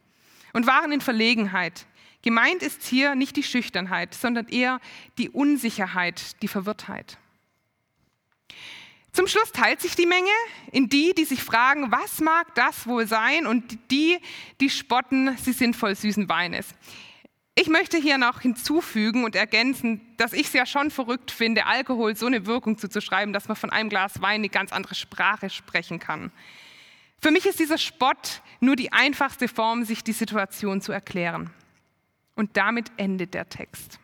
und 0.54 0.66
waren 0.66 0.90
in 0.90 1.02
Verlegenheit. 1.02 1.84
Gemeint 2.22 2.62
ist 2.62 2.82
hier 2.82 3.14
nicht 3.14 3.36
die 3.36 3.42
Schüchternheit, 3.42 4.14
sondern 4.14 4.48
eher 4.48 4.80
die 5.18 5.28
Unsicherheit, 5.28 6.40
die 6.40 6.48
Verwirrtheit. 6.48 7.18
Zum 9.12 9.26
Schluss 9.26 9.52
teilt 9.52 9.82
sich 9.82 9.94
die 9.94 10.06
Menge 10.06 10.30
in 10.72 10.88
die, 10.88 11.12
die 11.12 11.26
sich 11.26 11.42
fragen, 11.42 11.92
was 11.92 12.22
mag 12.22 12.54
das 12.54 12.86
wohl 12.86 13.06
sein, 13.06 13.46
und 13.46 13.78
die, 13.90 14.18
die 14.62 14.70
spotten, 14.70 15.36
sie 15.36 15.52
sind 15.52 15.76
voll 15.76 15.94
süßen 15.94 16.26
Weines. 16.30 16.68
Ich 17.56 17.68
möchte 17.68 17.96
hier 17.96 18.18
noch 18.18 18.40
hinzufügen 18.40 19.24
und 19.24 19.36
ergänzen, 19.36 20.00
dass 20.16 20.32
ich 20.32 20.48
es 20.48 20.52
ja 20.54 20.66
schon 20.66 20.90
verrückt 20.90 21.30
finde, 21.30 21.66
Alkohol 21.66 22.16
so 22.16 22.26
eine 22.26 22.46
Wirkung 22.46 22.78
zuzuschreiben, 22.78 23.32
dass 23.32 23.46
man 23.46 23.56
von 23.56 23.70
einem 23.70 23.88
Glas 23.88 24.20
Wein 24.20 24.40
eine 24.40 24.48
ganz 24.48 24.72
andere 24.72 24.96
Sprache 24.96 25.48
sprechen 25.50 26.00
kann. 26.00 26.32
Für 27.20 27.30
mich 27.30 27.46
ist 27.46 27.60
dieser 27.60 27.78
Spott 27.78 28.42
nur 28.58 28.74
die 28.74 28.92
einfachste 28.92 29.46
Form, 29.46 29.84
sich 29.84 30.02
die 30.02 30.12
Situation 30.12 30.80
zu 30.80 30.90
erklären. 30.90 31.50
Und 32.34 32.56
damit 32.56 32.90
endet 32.96 33.34
der 33.34 33.48
Text. 33.48 34.00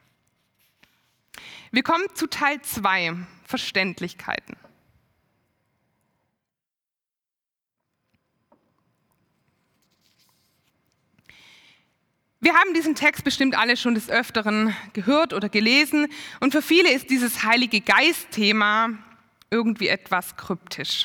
Wir 1.72 1.82
kommen 1.82 2.04
zu 2.14 2.28
Teil 2.28 2.62
2, 2.62 3.16
Verständlichkeiten. 3.44 4.56
Wir 12.42 12.54
haben 12.54 12.72
diesen 12.72 12.94
Text 12.94 13.22
bestimmt 13.22 13.54
alle 13.54 13.76
schon 13.76 13.94
des 13.94 14.08
Öfteren 14.08 14.74
gehört 14.94 15.34
oder 15.34 15.50
gelesen 15.50 16.06
und 16.40 16.52
für 16.52 16.62
viele 16.62 16.90
ist 16.90 17.10
dieses 17.10 17.44
Heilige 17.44 17.82
Geist-Thema 17.82 18.96
irgendwie 19.50 19.88
etwas 19.88 20.36
kryptisch. 20.36 21.04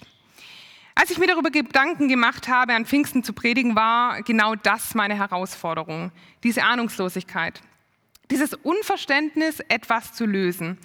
Als 0.96 1.10
ich 1.10 1.18
mir 1.18 1.28
darüber 1.28 1.50
Gedanken 1.52 2.08
gemacht 2.08 2.48
habe, 2.48 2.74
an 2.74 2.86
Pfingsten 2.86 3.22
zu 3.22 3.34
predigen, 3.34 3.76
war 3.76 4.22
genau 4.22 4.56
das 4.56 4.96
meine 4.96 5.18
Herausforderung, 5.18 6.14
diese 6.46 6.64
Ahnungslosigkeit, 6.64 7.60
dieses 8.32 8.54
Unverständnis, 8.54 9.60
etwas 9.68 10.14
zu 10.14 10.26
lösen. 10.26 10.78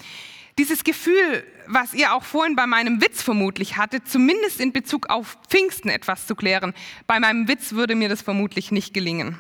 Dieses 0.58 0.82
Gefühl, 0.82 1.46
was 1.68 1.94
ihr 1.94 2.12
auch 2.12 2.24
vorhin 2.24 2.56
bei 2.56 2.66
meinem 2.66 3.00
Witz 3.00 3.22
vermutlich 3.22 3.76
hattet, 3.76 4.08
zumindest 4.08 4.60
in 4.60 4.72
Bezug 4.72 5.10
auf 5.10 5.38
Pfingsten 5.48 5.90
etwas 5.90 6.26
zu 6.26 6.34
klären. 6.34 6.74
Bei 7.06 7.20
meinem 7.20 7.46
Witz 7.46 7.70
würde 7.70 7.94
mir 7.94 8.08
das 8.08 8.20
vermutlich 8.20 8.72
nicht 8.72 8.92
gelingen 8.92 9.38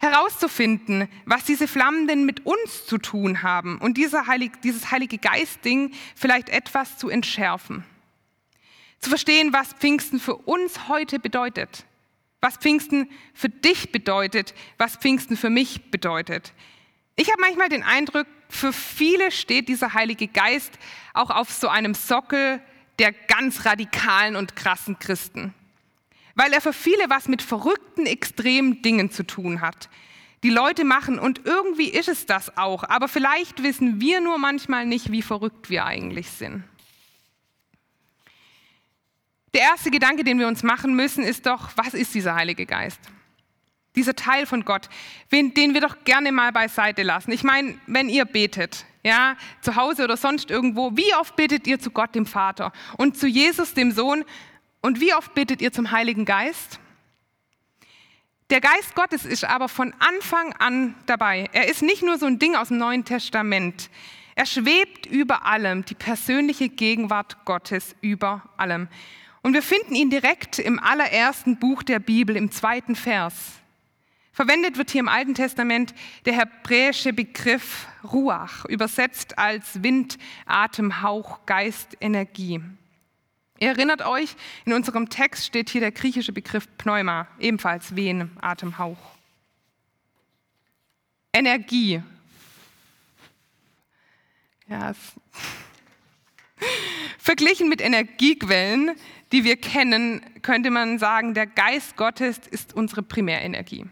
herauszufinden, 0.00 1.08
was 1.26 1.44
diese 1.44 1.68
Flammen 1.68 2.08
denn 2.08 2.24
mit 2.24 2.46
uns 2.46 2.86
zu 2.86 2.98
tun 2.98 3.42
haben 3.42 3.78
und 3.78 3.98
Heilig, 3.98 4.52
dieses 4.64 4.90
Heilige 4.90 5.18
Geist-Ding 5.18 5.92
vielleicht 6.16 6.48
etwas 6.48 6.96
zu 6.96 7.10
entschärfen. 7.10 7.84
Zu 8.98 9.10
verstehen, 9.10 9.52
was 9.52 9.74
Pfingsten 9.74 10.18
für 10.18 10.36
uns 10.36 10.88
heute 10.88 11.18
bedeutet, 11.18 11.84
was 12.40 12.56
Pfingsten 12.56 13.10
für 13.34 13.50
dich 13.50 13.92
bedeutet, 13.92 14.54
was 14.78 14.96
Pfingsten 14.96 15.36
für 15.36 15.50
mich 15.50 15.90
bedeutet. 15.90 16.54
Ich 17.16 17.30
habe 17.30 17.40
manchmal 17.40 17.68
den 17.68 17.82
Eindruck, 17.82 18.26
für 18.48 18.72
viele 18.72 19.30
steht 19.30 19.68
dieser 19.68 19.92
Heilige 19.92 20.28
Geist 20.28 20.78
auch 21.12 21.30
auf 21.30 21.52
so 21.52 21.68
einem 21.68 21.92
Sockel 21.94 22.60
der 22.98 23.12
ganz 23.12 23.66
radikalen 23.66 24.36
und 24.36 24.56
krassen 24.56 24.98
Christen 24.98 25.54
weil 26.40 26.54
er 26.54 26.62
für 26.62 26.72
viele 26.72 27.10
was 27.10 27.28
mit 27.28 27.42
verrückten, 27.42 28.06
extremen 28.06 28.80
Dingen 28.80 29.10
zu 29.10 29.26
tun 29.26 29.60
hat. 29.60 29.90
Die 30.42 30.48
Leute 30.48 30.84
machen 30.84 31.18
und 31.18 31.44
irgendwie 31.44 31.90
ist 31.90 32.08
es 32.08 32.24
das 32.24 32.56
auch, 32.56 32.82
aber 32.84 33.08
vielleicht 33.08 33.62
wissen 33.62 34.00
wir 34.00 34.22
nur 34.22 34.38
manchmal 34.38 34.86
nicht, 34.86 35.12
wie 35.12 35.20
verrückt 35.20 35.68
wir 35.68 35.84
eigentlich 35.84 36.30
sind. 36.30 36.64
Der 39.52 39.60
erste 39.60 39.90
Gedanke, 39.90 40.24
den 40.24 40.38
wir 40.38 40.48
uns 40.48 40.62
machen 40.62 40.96
müssen, 40.96 41.24
ist 41.24 41.44
doch, 41.44 41.72
was 41.76 41.92
ist 41.92 42.14
dieser 42.14 42.34
Heilige 42.34 42.64
Geist? 42.64 43.00
Dieser 43.94 44.16
Teil 44.16 44.46
von 44.46 44.64
Gott, 44.64 44.88
den 45.30 45.74
wir 45.74 45.82
doch 45.82 46.04
gerne 46.04 46.32
mal 46.32 46.52
beiseite 46.52 47.02
lassen. 47.02 47.32
Ich 47.32 47.42
meine, 47.42 47.78
wenn 47.86 48.08
ihr 48.08 48.24
betet, 48.24 48.86
ja, 49.02 49.36
zu 49.60 49.76
Hause 49.76 50.04
oder 50.04 50.16
sonst 50.16 50.50
irgendwo, 50.50 50.96
wie 50.96 51.14
oft 51.16 51.36
betet 51.36 51.66
ihr 51.66 51.78
zu 51.78 51.90
Gott, 51.90 52.14
dem 52.14 52.24
Vater 52.24 52.72
und 52.96 53.18
zu 53.18 53.26
Jesus, 53.26 53.74
dem 53.74 53.92
Sohn 53.92 54.24
und 54.80 55.00
wie 55.00 55.14
oft 55.14 55.34
bittet 55.34 55.60
ihr 55.60 55.72
zum 55.72 55.90
Heiligen 55.90 56.24
Geist? 56.24 56.80
Der 58.50 58.60
Geist 58.60 58.94
Gottes 58.96 59.24
ist 59.24 59.44
aber 59.44 59.68
von 59.68 59.94
Anfang 60.00 60.52
an 60.54 60.96
dabei. 61.06 61.48
Er 61.52 61.68
ist 61.68 61.82
nicht 61.82 62.02
nur 62.02 62.18
so 62.18 62.26
ein 62.26 62.40
Ding 62.40 62.56
aus 62.56 62.68
dem 62.68 62.78
Neuen 62.78 63.04
Testament. 63.04 63.90
Er 64.34 64.46
schwebt 64.46 65.06
über 65.06 65.46
allem, 65.46 65.84
die 65.84 65.94
persönliche 65.94 66.68
Gegenwart 66.68 67.44
Gottes 67.44 67.94
über 68.00 68.42
allem. 68.56 68.88
Und 69.42 69.54
wir 69.54 69.62
finden 69.62 69.94
ihn 69.94 70.10
direkt 70.10 70.58
im 70.58 70.78
allerersten 70.78 71.58
Buch 71.58 71.82
der 71.82 71.98
Bibel, 71.98 72.36
im 72.36 72.50
zweiten 72.50 72.96
Vers. 72.96 73.34
Verwendet 74.32 74.78
wird 74.78 74.90
hier 74.90 75.00
im 75.00 75.08
Alten 75.08 75.34
Testament 75.34 75.94
der 76.24 76.38
hebräische 76.38 77.12
Begriff 77.12 77.86
Ruach, 78.02 78.64
übersetzt 78.64 79.38
als 79.38 79.82
Wind, 79.82 80.18
Atem, 80.46 81.02
Hauch, 81.02 81.46
Geist, 81.46 81.96
Energie. 82.00 82.60
Ihr 83.62 83.68
erinnert 83.68 84.00
euch, 84.06 84.36
in 84.64 84.72
unserem 84.72 85.10
Text 85.10 85.44
steht 85.44 85.68
hier 85.68 85.82
der 85.82 85.92
griechische 85.92 86.32
Begriff 86.32 86.66
Pneuma, 86.78 87.28
ebenfalls 87.38 87.94
Wehen, 87.94 88.30
Atemhauch. 88.40 88.96
Energie. 91.34 92.02
Ja, 94.66 94.94
Verglichen 97.18 97.68
mit 97.68 97.82
Energiequellen, 97.82 98.96
die 99.30 99.44
wir 99.44 99.56
kennen, 99.56 100.22
könnte 100.40 100.70
man 100.70 100.98
sagen, 100.98 101.34
der 101.34 101.46
Geist 101.46 101.96
Gottes 101.96 102.38
ist 102.50 102.72
unsere 102.72 103.02
Primärenergie. 103.02 103.84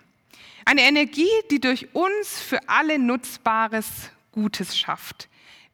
Eine 0.64 0.82
Energie, 0.82 1.28
die 1.50 1.60
durch 1.60 1.94
uns 1.94 2.40
für 2.40 2.66
alle 2.68 2.98
Nutzbares 2.98 4.10
Gutes 4.32 4.78
schafft. 4.78 5.28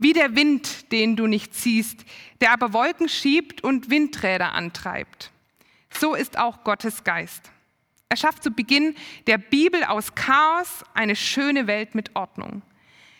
Wie 0.05 0.13
der 0.13 0.37
Wind, 0.37 0.93
den 0.93 1.17
du 1.17 1.27
nicht 1.27 1.55
siehst, 1.55 2.05
der 2.43 2.53
aber 2.53 2.75
Wolken 2.75 3.09
schiebt 3.09 3.65
und 3.65 3.89
Windräder 3.89 4.53
antreibt. 4.53 5.31
So 5.89 6.15
ist 6.15 6.37
auch 6.37 6.63
Gottes 6.63 7.05
Geist. 7.05 7.51
Er 8.11 8.19
schafft 8.19 8.43
zu 8.43 8.51
Beginn 8.51 8.97
der 9.27 9.39
Bibel 9.39 9.83
aus 9.83 10.15
Chaos 10.15 10.85
eine 10.93 11.17
schöne 11.17 11.67
Welt 11.67 11.95
mit 11.95 12.15
Ordnung. 12.17 12.61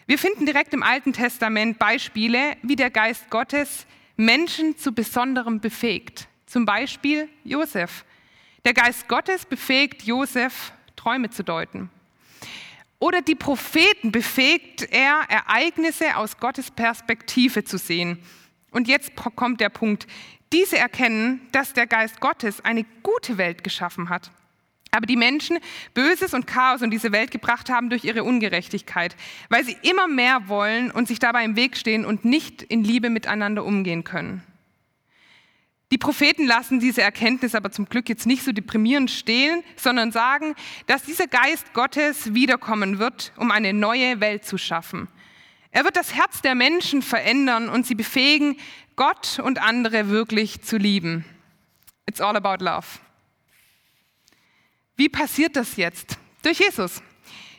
Wir 0.05 0.19
finden 0.19 0.45
direkt 0.45 0.75
im 0.75 0.83
Alten 0.83 1.15
Testament 1.15 1.79
Beispiele, 1.79 2.59
wie 2.61 2.77
der 2.77 2.91
Geist 2.91 3.31
Gottes 3.31 3.87
Menschen 4.19 4.77
zu 4.77 4.93
Besonderem 4.93 5.61
befähigt. 5.61 6.29
Zum 6.45 6.67
Beispiel 6.67 7.31
Josef. 7.45 8.05
Der 8.67 8.75
Geist 8.75 9.09
Gottes 9.09 9.47
befähigt 9.47 10.03
Josef, 10.03 10.75
Träume 10.97 11.31
zu 11.31 11.45
deuten. 11.45 11.89
Oder 13.05 13.21
die 13.21 13.35
Propheten 13.35 14.13
befähigt 14.13 14.89
er, 14.91 15.27
Ereignisse 15.29 16.17
aus 16.17 16.39
Gottes 16.39 16.71
Perspektive 16.71 17.63
zu 17.63 17.77
sehen. 17.77 18.19
Und 18.71 18.89
jetzt 18.89 19.13
kommt 19.15 19.61
der 19.61 19.69
Punkt. 19.69 20.07
Diese 20.55 20.79
erkennen, 20.79 21.47
dass 21.53 21.75
der 21.75 21.87
Geist 21.87 22.19
Gottes 22.21 22.65
eine 22.65 22.87
gute 23.03 23.37
Welt 23.37 23.63
geschaffen 23.63 24.09
hat. 24.09 24.31
Aber 24.91 25.05
die 25.05 25.19
Menschen 25.19 25.59
Böses 25.93 26.33
und 26.33 26.47
Chaos 26.47 26.81
in 26.81 26.91
diese 26.91 27.13
Welt 27.13 27.31
gebracht 27.31 27.69
haben 27.69 27.91
durch 27.91 28.05
ihre 28.05 28.25
Ungerechtigkeit, 28.25 29.17
weil 29.51 29.67
sie 29.67 29.77
immer 29.83 30.09
mehr 30.09 30.49
wollen 30.49 30.91
und 30.91 31.07
sich 31.07 31.19
dabei 31.19 31.45
im 31.45 31.57
Weg 31.57 31.77
stehen 31.77 32.07
und 32.07 32.25
nicht 32.25 32.63
in 32.63 32.85
Liebe 32.85 33.11
miteinander 33.11 33.67
umgehen 33.67 34.05
können. 34.05 34.43
Die 35.93 35.99
Propheten 35.99 36.47
lassen 36.47 36.81
diese 36.81 37.03
Erkenntnis 37.03 37.55
aber 37.55 37.71
zum 37.71 37.87
Glück 37.87 38.09
jetzt 38.09 38.27
nicht 38.27 38.43
so 38.43 38.53
deprimierend 38.53 39.11
stehen, 39.11 39.63
sondern 39.77 40.13
sagen, 40.13 40.55
dass 40.87 41.03
dieser 41.03 41.27
Geist 41.27 41.73
Gottes 41.73 42.35
wiederkommen 42.35 42.99
wird, 42.99 43.33
um 43.37 43.51
eine 43.51 43.73
neue 43.73 44.21
Welt 44.21 44.45
zu 44.45 44.59
schaffen. 44.59 45.09
Er 45.71 45.85
wird 45.85 45.97
das 45.97 46.15
Herz 46.15 46.41
der 46.41 46.55
Menschen 46.55 47.03
verändern 47.03 47.69
und 47.69 47.87
sie 47.87 47.95
befähigen, 47.95 48.57
Gott 48.97 49.41
und 49.43 49.61
andere 49.61 50.09
wirklich 50.09 50.63
zu 50.63 50.77
lieben. 50.77 51.25
It's 52.07 52.21
all 52.21 52.37
about 52.37 52.65
love. 52.65 52.87
Wie 54.97 55.09
passiert 55.09 55.57
das 55.57 55.77
jetzt? 55.77 56.19
Durch 56.43 56.61
Jesus. 56.61 57.03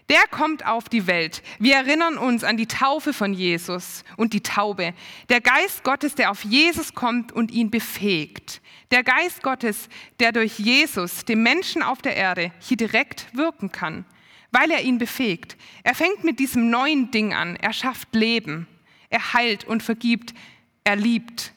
Der 0.10 0.28
kommt 0.30 0.66
auf 0.68 0.88
die 0.88 1.08
Welt. 1.08 1.42
Wir 1.58 1.76
erinnern 1.76 2.18
uns 2.18 2.44
an 2.44 2.58
die 2.58 2.68
Taufe 2.68 3.12
von 3.12 3.34
Jesus 3.34 4.04
und 4.18 4.34
die 4.34 4.44
Taube. 4.44 4.94
Der 5.30 5.42
Geist 5.42 5.84
Gottes, 5.84 6.14
der 6.14 6.30
auf 6.30 6.44
Jesus 6.44 6.94
kommt 6.94 7.32
und 7.32 7.50
ihn 7.50 7.72
befähigt. 7.72 8.62
Der 8.92 9.04
Geist 9.04 9.42
Gottes, 9.42 9.90
der 10.20 10.32
durch 10.32 10.60
Jesus, 10.60 11.26
dem 11.26 11.42
Menschen 11.42 11.82
auf 11.82 12.04
der 12.04 12.16
Erde, 12.16 12.52
hier 12.60 12.78
direkt 12.78 13.36
wirken 13.36 13.72
kann, 13.72 14.06
weil 14.52 14.70
er 14.70 14.84
ihn 14.84 15.00
befähigt. 15.00 15.58
Er 15.84 15.96
fängt 15.96 16.24
mit 16.24 16.38
diesem 16.38 16.70
neuen 16.70 17.10
Ding 17.10 17.34
an. 17.34 17.56
Er 17.56 17.74
schafft 17.74 18.14
Leben. 18.14 18.68
Er 19.10 19.34
heilt 19.34 19.64
und 19.64 19.82
vergibt. 19.82 20.36
Er 20.84 20.98
liebt. 20.98 21.52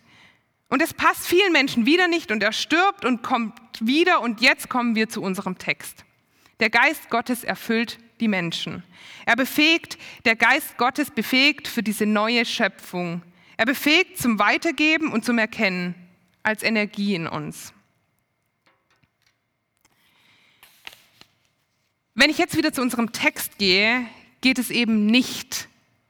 Und 0.71 0.81
es 0.81 0.95
passt 0.95 1.27
vielen 1.27 1.53
Menschen 1.53 1.85
wieder 1.85 2.09
nicht 2.09 2.31
und 2.31 2.43
er 2.43 2.53
stirbt 2.53 3.05
und 3.05 3.23
kommt 3.23 3.55
wieder. 3.81 4.23
Und 4.23 4.41
jetzt 4.41 4.71
kommen 4.71 4.95
wir 4.95 5.11
zu 5.11 5.21
unserem 5.21 5.59
Text. 5.59 6.07
Der 6.61 6.71
Geist 6.71 7.11
Gottes 7.11 7.45
erfüllt 7.45 7.99
die 8.21 8.29
Menschen. 8.29 8.83
Er 9.27 9.37
befähigt, 9.37 9.99
der 10.25 10.37
Geist 10.37 10.77
Gottes 10.77 11.11
befähigt 11.11 11.69
für 11.69 11.83
diese 11.83 12.07
neue 12.07 12.45
Schöpfung. 12.45 13.23
Er 13.57 13.67
befähigt 13.67 14.19
zum 14.19 14.39
Weitergeben 14.39 15.13
und 15.13 15.25
zum 15.25 15.39
Erkennen 15.39 15.95
als 16.43 16.63
Energie 16.63 17.15
in 17.15 17.27
uns. 17.27 17.73
Wenn 22.15 22.31
ich 22.31 22.39
jetzt 22.39 22.57
wieder 22.57 22.73
zu 22.73 22.83
unserem 22.83 23.13
Text 23.13 23.59
gehe, 23.59 24.07
geht 24.41 24.59
es 24.59 24.71
eben 24.71 25.07
nicht 25.07 25.69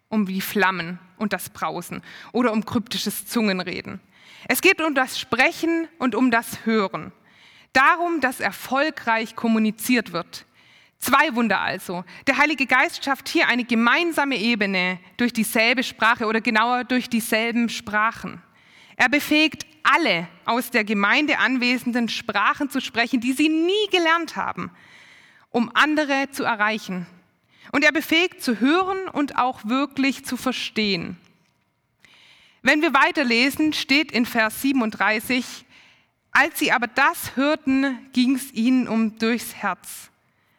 um 0.09 0.27
die 0.27 0.41
Flammen 0.41 0.99
und 1.19 1.33
das 1.33 1.51
Brausen 1.51 2.03
oder 2.33 2.53
um 2.53 2.65
kryptisches 2.65 3.27
Zungenreden. 3.27 4.01
Es 4.49 4.61
geht 4.61 4.81
um 4.81 4.95
das 4.95 5.19
Sprechen 5.19 5.89
und 5.99 6.15
um 6.15 6.31
das 6.31 6.65
Hören. 6.65 7.13
Darum, 7.73 8.21
dass 8.21 8.41
erfolgreich 8.41 9.37
kommuniziert 9.37 10.13
wird. 10.13 10.47
Zwei 10.99 11.35
Wunder 11.35 11.61
also. 11.61 12.05
Der 12.27 12.39
Heilige 12.39 12.67
Geist 12.67 13.05
schafft 13.05 13.29
hier 13.29 13.47
eine 13.47 13.65
gemeinsame 13.65 14.37
Ebene 14.37 14.99
durch 15.17 15.33
dieselbe 15.33 15.83
Sprache 15.85 16.27
oder 16.27 16.41
genauer 16.41 16.85
durch 16.85 17.09
dieselben 17.09 17.69
Sprachen. 17.69 18.43
Er 18.97 19.09
befähigt 19.09 19.65
alle 19.85 20.27
aus 20.45 20.71
der 20.71 20.83
Gemeinde 20.83 21.39
anwesenden 21.39 22.09
Sprachen 22.09 22.69
zu 22.69 22.81
sprechen, 22.81 23.21
die 23.21 23.33
sie 23.33 23.49
nie 23.49 23.87
gelernt 23.93 24.35
haben, 24.35 24.73
um 25.51 25.71
andere 25.73 26.31
zu 26.33 26.43
erreichen. 26.43 27.07
Und 27.71 27.85
er 27.85 27.93
befähigt 27.93 28.43
zu 28.43 28.59
hören 28.59 29.09
und 29.09 29.39
auch 29.39 29.65
wirklich 29.67 30.25
zu 30.25 30.37
verstehen. 30.37 31.17
Wenn 32.63 32.83
wir 32.83 32.93
weiterlesen, 32.93 33.73
steht 33.73 34.11
in 34.11 34.27
Vers 34.27 34.63
37, 34.63 35.65
als 36.33 36.59
sie 36.59 36.73
aber 36.73 36.89
das 36.89 37.37
hörten, 37.37 37.99
ging 38.13 38.35
es 38.35 38.53
ihnen 38.53 38.89
um 38.89 39.17
durchs 39.19 39.55
Herz 39.55 40.11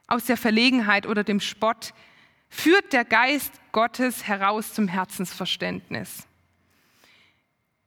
aus 0.10 0.26
der 0.26 0.38
Verlegenheit 0.38 1.06
oder 1.06 1.24
dem 1.24 1.40
Spott, 1.40 1.94
führt 2.50 2.94
der 2.94 3.06
Geist 3.06 3.54
Gottes 3.72 4.28
heraus 4.28 4.74
zum 4.74 4.88
Herzensverständnis. 4.88 6.28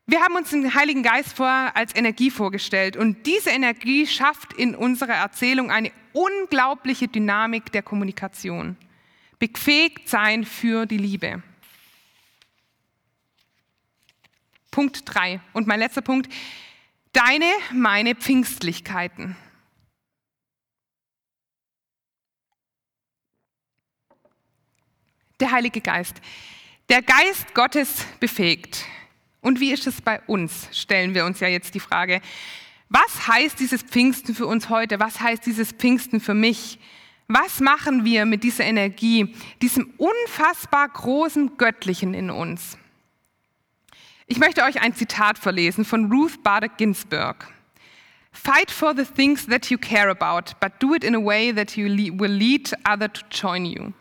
Wir 0.06 0.20
haben 0.20 0.34
uns 0.34 0.50
den 0.50 0.74
Heiligen 0.74 1.02
Geist 1.02 1.34
vorher 1.34 1.76
als 1.76 1.94
Energie 1.94 2.30
vorgestellt 2.30 2.96
und 2.96 3.26
diese 3.26 3.50
Energie 3.50 4.06
schafft 4.06 4.52
in 4.52 4.74
unserer 4.74 5.14
Erzählung 5.14 5.70
eine 5.70 5.92
unglaubliche 6.12 7.08
Dynamik 7.08 7.72
der 7.72 7.82
Kommunikation. 7.82 8.76
Befähigt 9.38 10.08
sein 10.08 10.44
für 10.44 10.86
die 10.86 10.98
Liebe. 10.98 11.42
Punkt 14.70 15.02
3 15.04 15.40
und 15.52 15.66
mein 15.66 15.80
letzter 15.80 16.02
Punkt. 16.02 16.32
Deine, 17.12 17.50
meine 17.72 18.14
Pfingstlichkeiten. 18.14 19.36
Der 25.42 25.50
Heilige 25.50 25.80
Geist. 25.80 26.22
Der 26.88 27.02
Geist 27.02 27.54
Gottes 27.54 28.06
befähigt. 28.20 28.86
Und 29.40 29.60
wie 29.60 29.72
ist 29.72 29.86
es 29.86 30.00
bei 30.00 30.20
uns? 30.22 30.68
Stellen 30.72 31.14
wir 31.14 31.26
uns 31.26 31.40
ja 31.40 31.48
jetzt 31.48 31.74
die 31.74 31.80
Frage. 31.80 32.20
Was 32.88 33.26
heißt 33.26 33.58
dieses 33.58 33.82
Pfingsten 33.82 34.34
für 34.34 34.46
uns 34.46 34.68
heute? 34.68 35.00
Was 35.00 35.20
heißt 35.20 35.44
dieses 35.44 35.72
Pfingsten 35.72 36.20
für 36.20 36.34
mich? 36.34 36.78
Was 37.26 37.60
machen 37.60 38.04
wir 38.04 38.24
mit 38.24 38.44
dieser 38.44 38.64
Energie, 38.64 39.34
diesem 39.60 39.92
unfassbar 39.96 40.88
großen 40.88 41.56
Göttlichen 41.56 42.14
in 42.14 42.30
uns? 42.30 42.78
Ich 44.26 44.38
möchte 44.38 44.62
euch 44.62 44.80
ein 44.80 44.94
Zitat 44.94 45.38
verlesen 45.38 45.84
von 45.84 46.12
Ruth 46.12 46.42
Bader 46.42 46.68
Ginsburg. 46.68 47.48
Fight 48.32 48.70
for 48.70 48.94
the 48.94 49.04
things 49.04 49.46
that 49.46 49.70
you 49.70 49.78
care 49.78 50.08
about, 50.08 50.54
but 50.60 50.72
do 50.80 50.94
it 50.94 51.04
in 51.04 51.14
a 51.14 51.20
way 51.20 51.52
that 51.52 51.76
you 51.76 51.86
will 52.16 52.30
lead 52.30 52.72
others 52.84 53.12
to 53.14 53.24
join 53.30 53.64
you. 53.64 53.92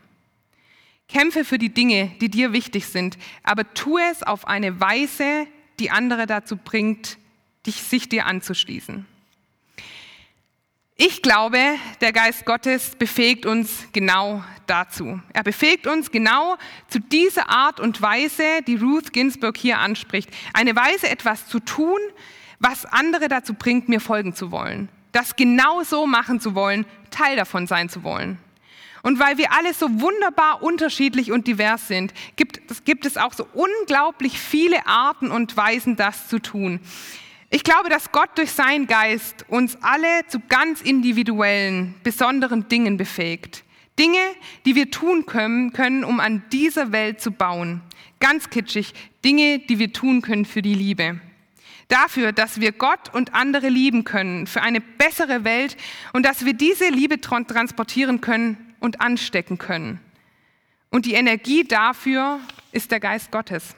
Kämpfe 1.11 1.43
für 1.43 1.57
die 1.57 1.73
Dinge, 1.73 2.11
die 2.21 2.29
dir 2.29 2.53
wichtig 2.53 2.87
sind, 2.87 3.17
aber 3.43 3.73
tue 3.73 4.01
es 4.11 4.23
auf 4.23 4.47
eine 4.47 4.79
Weise, 4.79 5.45
die 5.79 5.91
andere 5.91 6.25
dazu 6.25 6.57
bringt, 6.57 7.17
dich, 7.65 7.83
sich 7.83 8.09
dir 8.09 8.25
anzuschließen. 8.25 9.05
Ich 10.95 11.23
glaube, 11.23 11.59
der 11.99 12.13
Geist 12.13 12.45
Gottes 12.45 12.95
befähigt 12.95 13.47
uns 13.47 13.87
genau 13.91 14.43
dazu. 14.67 15.19
Er 15.33 15.43
befähigt 15.43 15.87
uns 15.87 16.11
genau 16.11 16.57
zu 16.89 16.99
dieser 16.99 17.49
Art 17.49 17.79
und 17.79 18.01
Weise, 18.01 18.43
die 18.67 18.75
Ruth 18.75 19.11
Ginsburg 19.11 19.57
hier 19.57 19.79
anspricht. 19.79 20.29
Eine 20.53 20.75
Weise, 20.75 21.09
etwas 21.09 21.47
zu 21.47 21.59
tun, 21.59 21.97
was 22.59 22.85
andere 22.85 23.27
dazu 23.29 23.55
bringt, 23.55 23.89
mir 23.89 23.99
folgen 23.99 24.35
zu 24.35 24.51
wollen. 24.51 24.89
Das 25.11 25.35
genau 25.35 25.81
so 25.81 26.05
machen 26.05 26.39
zu 26.39 26.53
wollen, 26.53 26.85
Teil 27.09 27.35
davon 27.35 27.65
sein 27.65 27.89
zu 27.89 28.03
wollen. 28.03 28.37
Und 29.03 29.19
weil 29.19 29.37
wir 29.37 29.51
alle 29.51 29.73
so 29.73 29.99
wunderbar 29.99 30.61
unterschiedlich 30.61 31.31
und 31.31 31.47
divers 31.47 31.87
sind, 31.87 32.13
gibt, 32.35 32.85
gibt 32.85 33.05
es 33.05 33.17
auch 33.17 33.33
so 33.33 33.47
unglaublich 33.53 34.39
viele 34.39 34.85
Arten 34.85 35.31
und 35.31 35.57
Weisen, 35.57 35.95
das 35.95 36.27
zu 36.27 36.39
tun. 36.39 36.79
Ich 37.49 37.63
glaube, 37.63 37.89
dass 37.89 38.11
Gott 38.11 38.29
durch 38.35 38.51
seinen 38.51 38.87
Geist 38.87 39.45
uns 39.49 39.77
alle 39.81 40.25
zu 40.27 40.39
ganz 40.47 40.81
individuellen, 40.81 41.95
besonderen 42.03 42.69
Dingen 42.69 42.95
befähigt. 42.95 43.63
Dinge, 43.99 44.19
die 44.65 44.75
wir 44.75 44.89
tun 44.89 45.25
können, 45.25 45.73
können, 45.73 46.05
um 46.05 46.19
an 46.19 46.43
dieser 46.51 46.91
Welt 46.91 47.19
zu 47.19 47.31
bauen. 47.31 47.81
Ganz 48.19 48.49
kitschig, 48.49 48.93
Dinge, 49.25 49.59
die 49.59 49.79
wir 49.79 49.91
tun 49.91 50.21
können 50.21 50.45
für 50.45 50.61
die 50.61 50.75
Liebe. 50.75 51.19
Dafür, 51.89 52.31
dass 52.31 52.61
wir 52.61 52.71
Gott 52.71 53.13
und 53.13 53.33
andere 53.33 53.67
lieben 53.67 54.05
können, 54.05 54.47
für 54.47 54.61
eine 54.61 54.79
bessere 54.79 55.43
Welt 55.43 55.75
und 56.13 56.25
dass 56.25 56.45
wir 56.45 56.53
diese 56.53 56.87
Liebe 56.87 57.19
transportieren 57.19 58.21
können 58.21 58.70
und 58.81 58.99
anstecken 58.99 59.57
können. 59.57 60.01
Und 60.89 61.05
die 61.05 61.13
Energie 61.13 61.63
dafür 61.63 62.41
ist 62.73 62.91
der 62.91 62.99
Geist 62.99 63.31
Gottes. 63.31 63.75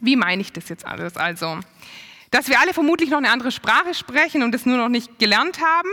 Wie 0.00 0.16
meine 0.16 0.42
ich 0.42 0.52
das 0.52 0.68
jetzt 0.68 0.84
alles 0.84 1.16
also? 1.16 1.60
Dass 2.32 2.48
wir 2.48 2.58
alle 2.58 2.74
vermutlich 2.74 3.10
noch 3.10 3.18
eine 3.18 3.30
andere 3.30 3.52
Sprache 3.52 3.94
sprechen 3.94 4.42
und 4.42 4.54
es 4.54 4.66
nur 4.66 4.76
noch 4.76 4.88
nicht 4.88 5.18
gelernt 5.20 5.60
haben? 5.60 5.88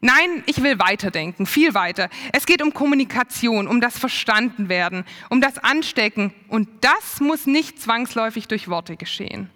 Nein, 0.00 0.42
ich 0.46 0.62
will 0.62 0.78
weiterdenken, 0.78 1.46
viel 1.46 1.74
weiter. 1.74 2.08
Es 2.32 2.46
geht 2.46 2.62
um 2.62 2.74
Kommunikation, 2.74 3.68
um 3.68 3.80
das 3.80 3.98
Verstandenwerden, 3.98 5.04
um 5.28 5.40
das 5.40 5.58
Anstecken 5.58 6.34
und 6.48 6.68
das 6.80 7.20
muss 7.20 7.46
nicht 7.46 7.80
zwangsläufig 7.80 8.48
durch 8.48 8.68
Worte 8.68 8.96
geschehen. 8.96 9.50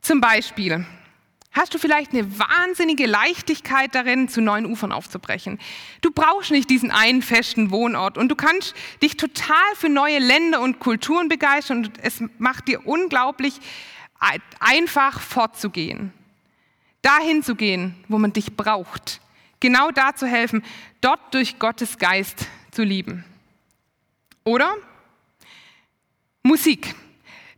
Zum 0.00 0.20
Beispiel 0.20 0.86
hast 1.58 1.74
du 1.74 1.78
vielleicht 1.78 2.12
eine 2.12 2.38
wahnsinnige 2.38 3.06
Leichtigkeit 3.06 3.94
darin, 3.94 4.28
zu 4.28 4.40
neuen 4.40 4.64
Ufern 4.64 4.92
aufzubrechen. 4.92 5.58
Du 6.00 6.10
brauchst 6.10 6.50
nicht 6.50 6.70
diesen 6.70 6.90
einen 6.90 7.20
festen 7.20 7.70
Wohnort 7.70 8.16
und 8.16 8.28
du 8.28 8.36
kannst 8.36 8.74
dich 9.02 9.16
total 9.16 9.74
für 9.74 9.88
neue 9.88 10.18
Länder 10.18 10.60
und 10.60 10.78
Kulturen 10.78 11.28
begeistern 11.28 11.84
und 11.84 11.92
es 12.02 12.22
macht 12.38 12.68
dir 12.68 12.86
unglaublich 12.86 13.60
einfach 14.60 15.20
fortzugehen. 15.20 16.12
Dahin 17.02 17.42
zu 17.42 17.54
gehen, 17.54 17.94
wo 18.08 18.18
man 18.18 18.32
dich 18.32 18.56
braucht. 18.56 19.20
Genau 19.60 19.90
da 19.90 20.14
zu 20.14 20.26
helfen, 20.26 20.64
dort 21.00 21.34
durch 21.34 21.58
Gottes 21.58 21.98
Geist 21.98 22.46
zu 22.70 22.82
lieben. 22.82 23.24
Oder 24.44 24.74
Musik. 26.42 26.94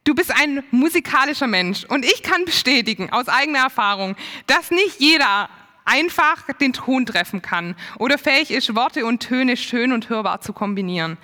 Du 0.05 0.15
bist 0.15 0.31
ein 0.31 0.63
musikalischer 0.71 1.47
Mensch 1.47 1.85
und 1.85 2.05
ich 2.05 2.23
kann 2.23 2.45
bestätigen 2.45 3.11
aus 3.11 3.29
eigener 3.29 3.61
Erfahrung, 3.61 4.17
dass 4.47 4.71
nicht 4.71 4.99
jeder 4.99 5.51
einfach 5.85 6.53
den 6.55 6.73
Ton 6.73 7.05
treffen 7.05 7.43
kann 7.43 7.75
oder 7.99 8.17
fähig 8.17 8.51
ist, 8.51 8.75
Worte 8.75 9.05
und 9.05 9.21
Töne 9.21 9.57
schön 9.57 9.93
und 9.93 10.09
hörbar 10.09 10.41
zu 10.41 10.53
kombinieren. 10.53 11.19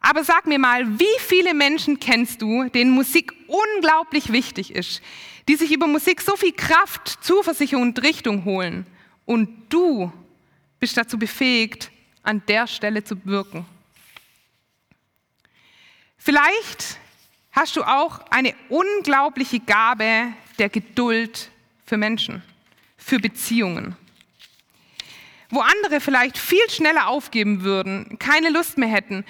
Aber 0.00 0.22
sag 0.22 0.46
mir 0.46 0.58
mal, 0.58 1.00
wie 1.00 1.18
viele 1.18 1.52
Menschen 1.52 1.98
kennst 1.98 2.42
du, 2.42 2.68
denen 2.68 2.92
Musik 2.92 3.32
unglaublich 3.48 4.30
wichtig 4.30 4.72
ist, 4.72 5.02
die 5.48 5.56
sich 5.56 5.72
über 5.72 5.86
Musik 5.86 6.20
so 6.20 6.36
viel 6.36 6.52
Kraft, 6.52 7.24
Zuversicht 7.24 7.74
und 7.74 8.02
Richtung 8.02 8.44
holen 8.44 8.86
und 9.24 9.48
du 9.68 10.12
bist 10.78 10.96
dazu 10.96 11.18
befähigt, 11.18 11.90
an 12.22 12.42
der 12.46 12.66
Stelle 12.66 13.02
zu 13.02 13.16
wirken? 13.24 13.66
Vielleicht 16.18 16.98
hast 17.56 17.74
du 17.74 17.82
auch 17.82 18.20
eine 18.30 18.54
unglaubliche 18.68 19.60
Gabe 19.60 20.32
der 20.58 20.68
Geduld 20.68 21.50
für 21.86 21.96
Menschen, 21.96 22.42
für 22.98 23.18
Beziehungen. 23.18 23.96
Wo 25.48 25.60
andere 25.60 26.00
vielleicht 26.00 26.36
viel 26.36 26.68
schneller 26.68 27.08
aufgeben 27.08 27.62
würden, 27.62 28.18
keine 28.18 28.50
Lust 28.50 28.78
mehr 28.78 28.88
hätten 28.88 29.24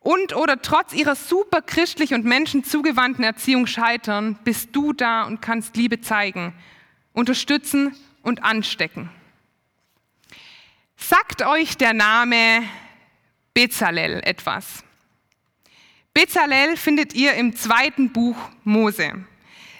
und 0.00 0.34
oder 0.36 0.60
trotz 0.60 0.92
ihrer 0.92 1.14
super 1.14 1.62
christlich 1.62 2.12
und 2.14 2.24
menschenzugewandten 2.24 3.24
Erziehung 3.24 3.66
scheitern, 3.66 4.38
bist 4.44 4.70
du 4.72 4.92
da 4.92 5.22
und 5.22 5.40
kannst 5.40 5.76
Liebe 5.76 6.00
zeigen, 6.00 6.52
unterstützen 7.12 7.96
und 8.22 8.42
anstecken. 8.42 9.08
Sagt 10.96 11.42
euch 11.42 11.76
der 11.78 11.94
Name 11.94 12.62
Bezalel 13.54 14.20
etwas? 14.24 14.84
Bezalel 16.22 16.76
findet 16.76 17.14
ihr 17.14 17.32
im 17.32 17.56
zweiten 17.56 18.12
Buch 18.12 18.36
Mose. 18.62 19.24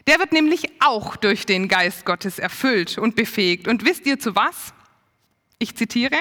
Der 0.06 0.18
wird 0.20 0.32
nämlich 0.32 0.70
auch 0.80 1.16
durch 1.16 1.44
den 1.44 1.68
Geist 1.68 2.06
Gottes 2.06 2.38
erfüllt 2.38 2.96
und 2.96 3.14
befähigt. 3.14 3.68
Und 3.68 3.84
wisst 3.84 4.06
ihr 4.06 4.18
zu 4.18 4.34
was? 4.34 4.72
Ich 5.58 5.76
zitiere. 5.76 6.16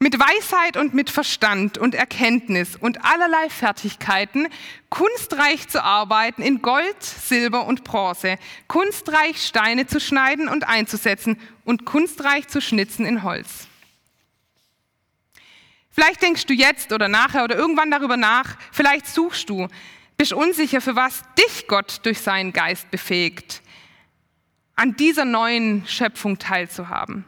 Mit 0.00 0.18
Weisheit 0.18 0.76
und 0.76 0.92
mit 0.92 1.08
Verstand 1.08 1.78
und 1.78 1.94
Erkenntnis 1.94 2.74
und 2.74 3.04
allerlei 3.04 3.48
Fertigkeiten, 3.48 4.48
kunstreich 4.88 5.68
zu 5.68 5.80
arbeiten 5.80 6.42
in 6.42 6.60
Gold, 6.60 7.00
Silber 7.00 7.68
und 7.68 7.84
Bronze, 7.84 8.38
kunstreich 8.66 9.40
Steine 9.40 9.86
zu 9.86 10.00
schneiden 10.00 10.48
und 10.48 10.66
einzusetzen 10.66 11.40
und 11.64 11.84
kunstreich 11.84 12.48
zu 12.48 12.60
schnitzen 12.60 13.06
in 13.06 13.22
Holz. 13.22 13.68
Vielleicht 15.94 16.22
denkst 16.22 16.46
du 16.46 16.54
jetzt 16.54 16.92
oder 16.92 17.06
nachher 17.06 17.44
oder 17.44 17.56
irgendwann 17.56 17.88
darüber 17.88 18.16
nach, 18.16 18.56
vielleicht 18.72 19.06
suchst 19.06 19.48
du, 19.48 19.68
bist 20.16 20.32
unsicher, 20.32 20.80
für 20.80 20.96
was 20.96 21.22
dich 21.38 21.68
Gott 21.68 22.00
durch 22.02 22.18
seinen 22.18 22.52
Geist 22.52 22.90
befähigt, 22.90 23.62
an 24.74 24.96
dieser 24.96 25.24
neuen 25.24 25.86
Schöpfung 25.86 26.40
teilzuhaben. 26.40 27.24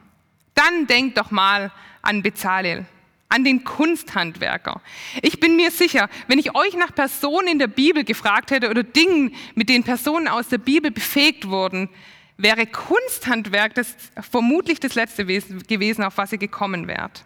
Dann 0.55 0.89
denk 0.89 1.15
doch 1.15 1.31
mal 1.31 1.71
an 2.03 2.25
Bezalel, 2.25 2.87
an 3.29 3.45
den 3.45 3.63
Kunsthandwerker. 3.63 4.81
Ich 5.23 5.39
bin 5.39 5.55
mir 5.55 5.71
sicher, 5.71 6.09
wenn 6.27 6.41
ich 6.41 6.57
euch 6.57 6.75
nach 6.75 6.93
Personen 6.93 7.47
in 7.47 7.59
der 7.61 7.69
Bibel 7.69 8.03
gefragt 8.03 8.51
hätte 8.51 8.69
oder 8.69 8.83
Dingen, 8.83 9.33
mit 9.55 9.69
denen 9.69 9.85
Personen 9.85 10.27
aus 10.27 10.49
der 10.49 10.59
Bibel 10.59 10.91
befähigt 10.91 11.49
wurden, 11.49 11.89
wäre 12.37 12.67
Kunsthandwerk 12.67 13.75
das 13.75 13.95
vermutlich 14.29 14.81
das 14.81 14.97
letzte 14.97 15.25
gewesen, 15.25 16.03
auf 16.03 16.17
was 16.17 16.33
ihr 16.33 16.39
gekommen 16.39 16.89
wärt. 16.89 17.25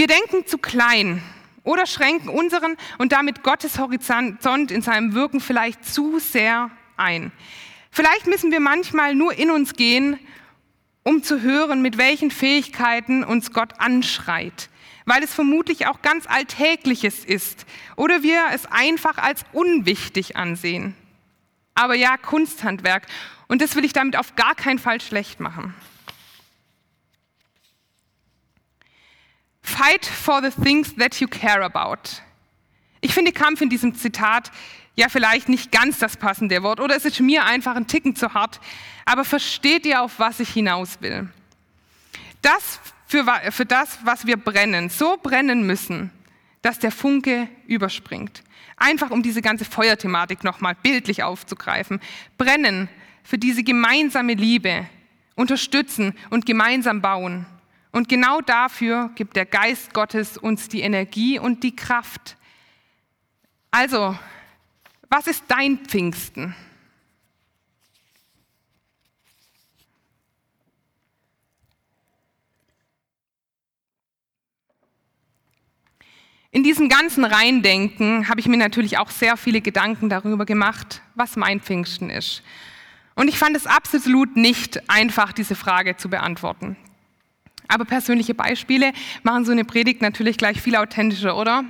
Wir 0.00 0.06
denken 0.06 0.46
zu 0.46 0.56
klein 0.56 1.22
oder 1.62 1.84
schränken 1.84 2.30
unseren 2.30 2.78
und 2.96 3.12
damit 3.12 3.42
Gottes 3.42 3.78
Horizont 3.78 4.70
in 4.70 4.80
seinem 4.80 5.12
Wirken 5.12 5.40
vielleicht 5.40 5.84
zu 5.84 6.18
sehr 6.18 6.70
ein. 6.96 7.32
Vielleicht 7.90 8.26
müssen 8.26 8.50
wir 8.50 8.60
manchmal 8.60 9.14
nur 9.14 9.34
in 9.34 9.50
uns 9.50 9.74
gehen, 9.74 10.18
um 11.02 11.22
zu 11.22 11.42
hören, 11.42 11.82
mit 11.82 11.98
welchen 11.98 12.30
Fähigkeiten 12.30 13.22
uns 13.22 13.52
Gott 13.52 13.74
anschreit, 13.78 14.70
weil 15.04 15.22
es 15.22 15.34
vermutlich 15.34 15.86
auch 15.86 16.00
ganz 16.00 16.26
Alltägliches 16.26 17.26
ist 17.26 17.66
oder 17.94 18.22
wir 18.22 18.46
es 18.54 18.64
einfach 18.64 19.18
als 19.18 19.42
unwichtig 19.52 20.34
ansehen. 20.34 20.96
Aber 21.74 21.94
ja, 21.94 22.16
Kunsthandwerk. 22.16 23.06
Und 23.48 23.60
das 23.60 23.76
will 23.76 23.84
ich 23.84 23.92
damit 23.92 24.16
auf 24.16 24.34
gar 24.34 24.54
keinen 24.54 24.78
Fall 24.78 25.02
schlecht 25.02 25.40
machen. 25.40 25.74
Fight 29.70 30.04
for 30.04 30.42
the 30.42 30.50
things 30.50 30.94
that 30.96 31.20
you 31.20 31.28
care 31.28 31.62
about. 31.62 32.20
Ich 33.00 33.14
finde 33.14 33.32
Kampf 33.32 33.60
in 33.60 33.70
diesem 33.70 33.94
Zitat 33.94 34.50
ja 34.96 35.08
vielleicht 35.08 35.48
nicht 35.48 35.70
ganz 35.72 35.98
das 35.98 36.16
passende 36.16 36.62
Wort 36.62 36.80
oder 36.80 36.96
es 36.96 37.04
ist 37.04 37.20
mir 37.20 37.44
einfach 37.44 37.76
ein 37.76 37.86
Ticken 37.86 38.16
zu 38.16 38.34
hart, 38.34 38.60
aber 39.04 39.24
versteht 39.24 39.86
ihr, 39.86 40.02
auf 40.02 40.18
was 40.18 40.40
ich 40.40 40.50
hinaus 40.50 41.00
will? 41.00 41.28
Das 42.42 42.80
für, 43.06 43.24
für 43.50 43.64
das, 43.64 43.98
was 44.04 44.26
wir 44.26 44.36
brennen, 44.36 44.90
so 44.90 45.16
brennen 45.16 45.66
müssen, 45.66 46.10
dass 46.62 46.78
der 46.78 46.90
Funke 46.90 47.48
überspringt. 47.66 48.42
Einfach 48.76 49.10
um 49.10 49.22
diese 49.22 49.42
ganze 49.42 49.64
Feuerthematik 49.64 50.44
nochmal 50.44 50.74
bildlich 50.74 51.22
aufzugreifen. 51.22 52.00
Brennen 52.38 52.88
für 53.22 53.38
diese 53.38 53.62
gemeinsame 53.62 54.34
Liebe, 54.34 54.86
unterstützen 55.36 56.14
und 56.30 56.44
gemeinsam 56.44 57.00
bauen. 57.00 57.46
Und 57.92 58.08
genau 58.08 58.40
dafür 58.40 59.10
gibt 59.16 59.36
der 59.36 59.46
Geist 59.46 59.94
Gottes 59.94 60.38
uns 60.38 60.68
die 60.68 60.80
Energie 60.80 61.38
und 61.38 61.62
die 61.64 61.74
Kraft. 61.74 62.36
Also, 63.70 64.16
was 65.08 65.26
ist 65.26 65.44
dein 65.48 65.78
Pfingsten? 65.78 66.54
In 76.52 76.64
diesem 76.64 76.88
ganzen 76.88 77.24
Reindenken 77.24 78.28
habe 78.28 78.40
ich 78.40 78.46
mir 78.46 78.56
natürlich 78.56 78.98
auch 78.98 79.10
sehr 79.10 79.36
viele 79.36 79.60
Gedanken 79.60 80.08
darüber 80.08 80.44
gemacht, 80.44 81.00
was 81.14 81.36
mein 81.36 81.60
Pfingsten 81.60 82.10
ist. 82.10 82.42
Und 83.14 83.28
ich 83.28 83.38
fand 83.38 83.56
es 83.56 83.66
absolut 83.66 84.36
nicht 84.36 84.90
einfach, 84.90 85.32
diese 85.32 85.54
Frage 85.54 85.96
zu 85.96 86.08
beantworten. 86.08 86.76
Aber 87.70 87.84
persönliche 87.84 88.34
Beispiele 88.34 88.92
machen 89.22 89.44
so 89.44 89.52
eine 89.52 89.64
Predigt 89.64 90.02
natürlich 90.02 90.36
gleich 90.36 90.60
viel 90.60 90.74
authentischer, 90.74 91.36
oder? 91.36 91.64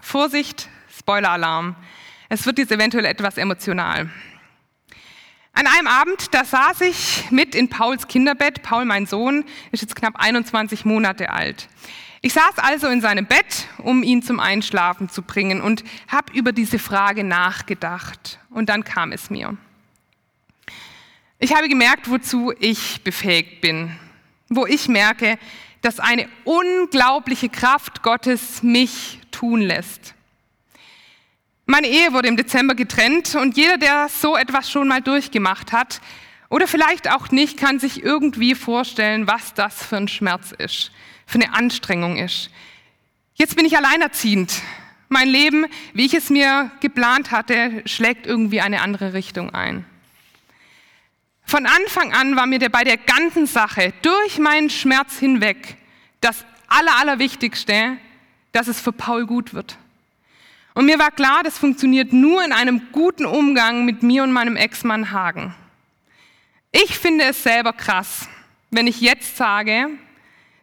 Vorsicht, 0.00 0.68
Spoiler-Alarm. 0.98 1.76
Es 2.30 2.46
wird 2.46 2.58
jetzt 2.58 2.72
eventuell 2.72 3.04
etwas 3.04 3.36
emotional. 3.36 4.08
An 5.52 5.66
einem 5.66 5.88
Abend, 5.88 6.32
da 6.32 6.44
saß 6.44 6.80
ich 6.82 7.30
mit 7.30 7.54
in 7.54 7.68
Pauls 7.68 8.08
Kinderbett. 8.08 8.62
Paul, 8.62 8.86
mein 8.86 9.04
Sohn, 9.04 9.44
ist 9.72 9.82
jetzt 9.82 9.94
knapp 9.94 10.14
21 10.16 10.86
Monate 10.86 11.30
alt. 11.30 11.68
Ich 12.22 12.32
saß 12.32 12.56
also 12.56 12.88
in 12.88 13.02
seinem 13.02 13.26
Bett, 13.26 13.66
um 13.78 14.02
ihn 14.02 14.22
zum 14.22 14.40
Einschlafen 14.40 15.10
zu 15.10 15.20
bringen 15.20 15.60
und 15.60 15.84
habe 16.08 16.32
über 16.32 16.52
diese 16.52 16.78
Frage 16.78 17.24
nachgedacht. 17.24 18.38
Und 18.48 18.70
dann 18.70 18.84
kam 18.84 19.12
es 19.12 19.28
mir. 19.28 19.58
Ich 21.38 21.54
habe 21.54 21.68
gemerkt, 21.68 22.08
wozu 22.08 22.54
ich 22.58 23.02
befähigt 23.04 23.60
bin 23.60 23.98
wo 24.50 24.66
ich 24.66 24.88
merke, 24.88 25.38
dass 25.80 25.98
eine 25.98 26.28
unglaubliche 26.44 27.48
Kraft 27.48 28.02
Gottes 28.02 28.62
mich 28.62 29.20
tun 29.30 29.62
lässt. 29.62 30.14
Meine 31.64 31.86
Ehe 31.86 32.12
wurde 32.12 32.28
im 32.28 32.36
Dezember 32.36 32.74
getrennt 32.74 33.36
und 33.36 33.56
jeder, 33.56 33.78
der 33.78 34.08
so 34.08 34.36
etwas 34.36 34.70
schon 34.70 34.88
mal 34.88 35.00
durchgemacht 35.00 35.72
hat 35.72 36.00
oder 36.48 36.66
vielleicht 36.66 37.08
auch 37.10 37.30
nicht, 37.30 37.56
kann 37.56 37.78
sich 37.78 38.02
irgendwie 38.02 38.56
vorstellen, 38.56 39.28
was 39.28 39.54
das 39.54 39.84
für 39.84 39.96
ein 39.96 40.08
Schmerz 40.08 40.52
ist, 40.58 40.90
für 41.26 41.40
eine 41.40 41.54
Anstrengung 41.54 42.16
ist. 42.16 42.50
Jetzt 43.34 43.54
bin 43.56 43.64
ich 43.64 43.76
alleinerziehend. 43.76 44.52
Mein 45.08 45.28
Leben, 45.28 45.66
wie 45.94 46.06
ich 46.06 46.14
es 46.14 46.28
mir 46.28 46.72
geplant 46.80 47.30
hatte, 47.30 47.82
schlägt 47.86 48.26
irgendwie 48.26 48.60
eine 48.60 48.82
andere 48.82 49.12
Richtung 49.12 49.54
ein. 49.54 49.84
Von 51.50 51.66
Anfang 51.66 52.12
an 52.12 52.36
war 52.36 52.46
mir 52.46 52.60
bei 52.70 52.84
der 52.84 52.96
ganzen 52.96 53.44
Sache 53.44 53.92
durch 54.02 54.38
meinen 54.38 54.70
Schmerz 54.70 55.18
hinweg 55.18 55.76
das 56.20 56.44
Aller, 56.68 56.96
Allerwichtigste, 57.00 57.96
dass 58.52 58.68
es 58.68 58.80
für 58.80 58.92
Paul 58.92 59.26
gut 59.26 59.52
wird. 59.52 59.76
Und 60.74 60.86
mir 60.86 61.00
war 61.00 61.10
klar, 61.10 61.42
das 61.42 61.58
funktioniert 61.58 62.12
nur 62.12 62.44
in 62.44 62.52
einem 62.52 62.92
guten 62.92 63.26
Umgang 63.26 63.84
mit 63.84 64.04
mir 64.04 64.22
und 64.22 64.30
meinem 64.30 64.54
Ex-Mann 64.54 65.10
Hagen. 65.10 65.52
Ich 66.70 66.96
finde 66.96 67.24
es 67.24 67.42
selber 67.42 67.72
krass, 67.72 68.28
wenn 68.70 68.86
ich 68.86 69.00
jetzt 69.00 69.36
sage, 69.36 69.88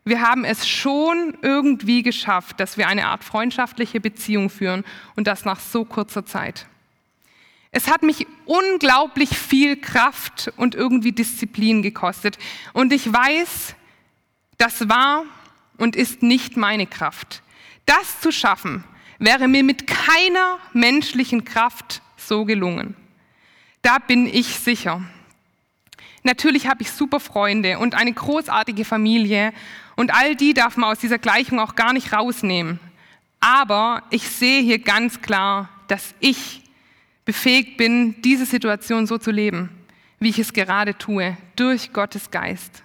wir 0.05 0.21
haben 0.21 0.45
es 0.45 0.69
schon 0.69 1.37
irgendwie 1.41 2.01
geschafft, 2.01 2.61
dass 2.61 2.77
wir 2.77 2.87
eine 2.87 3.07
Art 3.07 3.25
freundschaftliche 3.25 3.99
Beziehung 3.99 4.49
führen 4.49 4.85
und 5.17 5.27
das 5.27 5.43
nach 5.43 5.59
so 5.59 5.83
kurzer 5.83 6.25
Zeit. 6.25 6.65
Es 7.71 7.89
hat 7.89 8.03
mich 8.03 8.25
unglaublich 8.45 9.29
viel 9.29 9.75
Kraft 9.77 10.51
und 10.57 10.75
irgendwie 10.75 11.11
Disziplin 11.11 11.81
gekostet. 11.81 12.37
Und 12.73 12.93
ich 12.93 13.11
weiß, 13.11 13.75
das 14.57 14.89
war 14.89 15.23
und 15.77 15.95
ist 15.95 16.23
nicht 16.23 16.57
meine 16.57 16.87
Kraft. 16.87 17.43
Das 17.85 18.19
zu 18.21 18.31
schaffen, 18.31 18.83
wäre 19.19 19.47
mir 19.47 19.63
mit 19.63 19.87
keiner 19.87 20.59
menschlichen 20.73 21.43
Kraft 21.45 22.01
so 22.15 22.45
gelungen. 22.45 22.95
Da 23.81 23.99
bin 23.99 24.25
ich 24.25 24.47
sicher. 24.59 25.01
Natürlich 26.23 26.67
habe 26.67 26.81
ich 26.81 26.91
super 26.91 27.19
Freunde 27.19 27.79
und 27.79 27.95
eine 27.95 28.11
großartige 28.11 28.83
Familie 28.83 29.53
und 29.95 30.13
all 30.13 30.35
die 30.35 30.53
darf 30.53 30.75
man 30.75 30.91
aus 30.91 30.99
dieser 30.99 31.19
Gleichung 31.19 31.59
auch 31.59 31.75
gar 31.75 31.93
nicht 31.93 32.11
rausnehmen. 32.11 32.79
Aber 33.39 34.03
ich 34.09 34.27
sehe 34.27 34.61
hier 34.61 34.79
ganz 34.79 35.21
klar, 35.21 35.69
dass 35.87 36.13
ich 36.19 36.63
befähigt 37.27 37.75
bin, 37.75 38.21
diese 38.21 38.45
Situation 38.45 39.05
so 39.05 39.17
zu 39.17 39.31
leben, 39.31 39.69
wie 40.17 40.29
ich 40.29 40.39
es 40.39 40.53
gerade 40.53 40.97
tue, 40.97 41.37
durch 41.57 41.91
Gottes 41.91 42.31
Geist. 42.31 42.83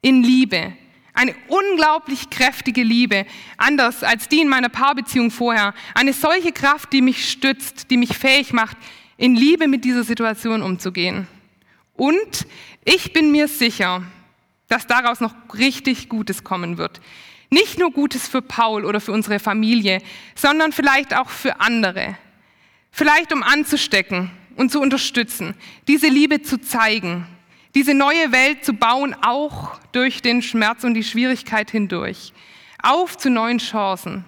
In 0.00 0.22
Liebe, 0.22 0.72
eine 1.12 1.34
unglaublich 1.48 2.30
kräftige 2.30 2.82
Liebe, 2.82 3.26
anders 3.58 4.02
als 4.02 4.28
die 4.28 4.40
in 4.40 4.48
meiner 4.48 4.70
Paarbeziehung 4.70 5.30
vorher. 5.30 5.74
Eine 5.94 6.14
solche 6.14 6.52
Kraft, 6.52 6.94
die 6.94 7.02
mich 7.02 7.30
stützt, 7.30 7.90
die 7.90 7.98
mich 7.98 8.16
fähig 8.16 8.54
macht, 8.54 8.78
in 9.18 9.36
Liebe 9.36 9.68
mit 9.68 9.84
dieser 9.84 10.04
Situation 10.04 10.62
umzugehen. 10.62 11.28
Und 11.92 12.46
ich 12.86 13.12
bin 13.12 13.30
mir 13.30 13.46
sicher, 13.46 14.02
dass 14.68 14.86
daraus 14.86 15.20
noch 15.20 15.34
richtig 15.52 16.08
Gutes 16.08 16.44
kommen 16.44 16.78
wird. 16.78 17.02
Nicht 17.50 17.78
nur 17.78 17.90
Gutes 17.90 18.26
für 18.26 18.40
Paul 18.40 18.86
oder 18.86 19.02
für 19.02 19.12
unsere 19.12 19.38
Familie, 19.38 20.00
sondern 20.34 20.72
vielleicht 20.72 21.14
auch 21.14 21.28
für 21.28 21.60
andere. 21.60 22.16
Vielleicht 22.96 23.32
um 23.32 23.42
anzustecken 23.42 24.30
und 24.54 24.70
zu 24.70 24.80
unterstützen, 24.80 25.56
diese 25.88 26.06
Liebe 26.06 26.42
zu 26.42 26.60
zeigen, 26.60 27.26
diese 27.74 27.92
neue 27.92 28.30
Welt 28.30 28.64
zu 28.64 28.72
bauen, 28.72 29.16
auch 29.20 29.80
durch 29.90 30.22
den 30.22 30.42
Schmerz 30.42 30.84
und 30.84 30.94
die 30.94 31.02
Schwierigkeit 31.02 31.72
hindurch. 31.72 32.32
Auf 32.80 33.18
zu 33.18 33.30
neuen 33.30 33.58
Chancen. 33.58 34.24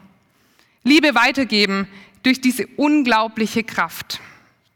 Liebe 0.83 1.15
weitergeben 1.15 1.87
durch 2.25 2.41
diese 2.41 2.67
unglaubliche 2.67 3.63
Kraft. 3.63 4.21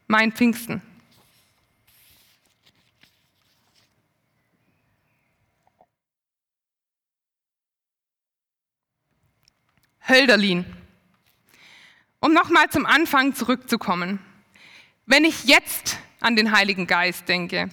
Mein 0.07 0.31
Pfingsten. 0.31 0.81
Hölderlin. 10.07 10.80
Um 12.23 12.33
nochmal 12.33 12.69
zum 12.69 12.85
Anfang 12.85 13.33
zurückzukommen. 13.33 14.19
Wenn 15.07 15.25
ich 15.25 15.45
jetzt 15.45 15.97
an 16.19 16.35
den 16.35 16.51
Heiligen 16.51 16.85
Geist 16.85 17.27
denke, 17.27 17.69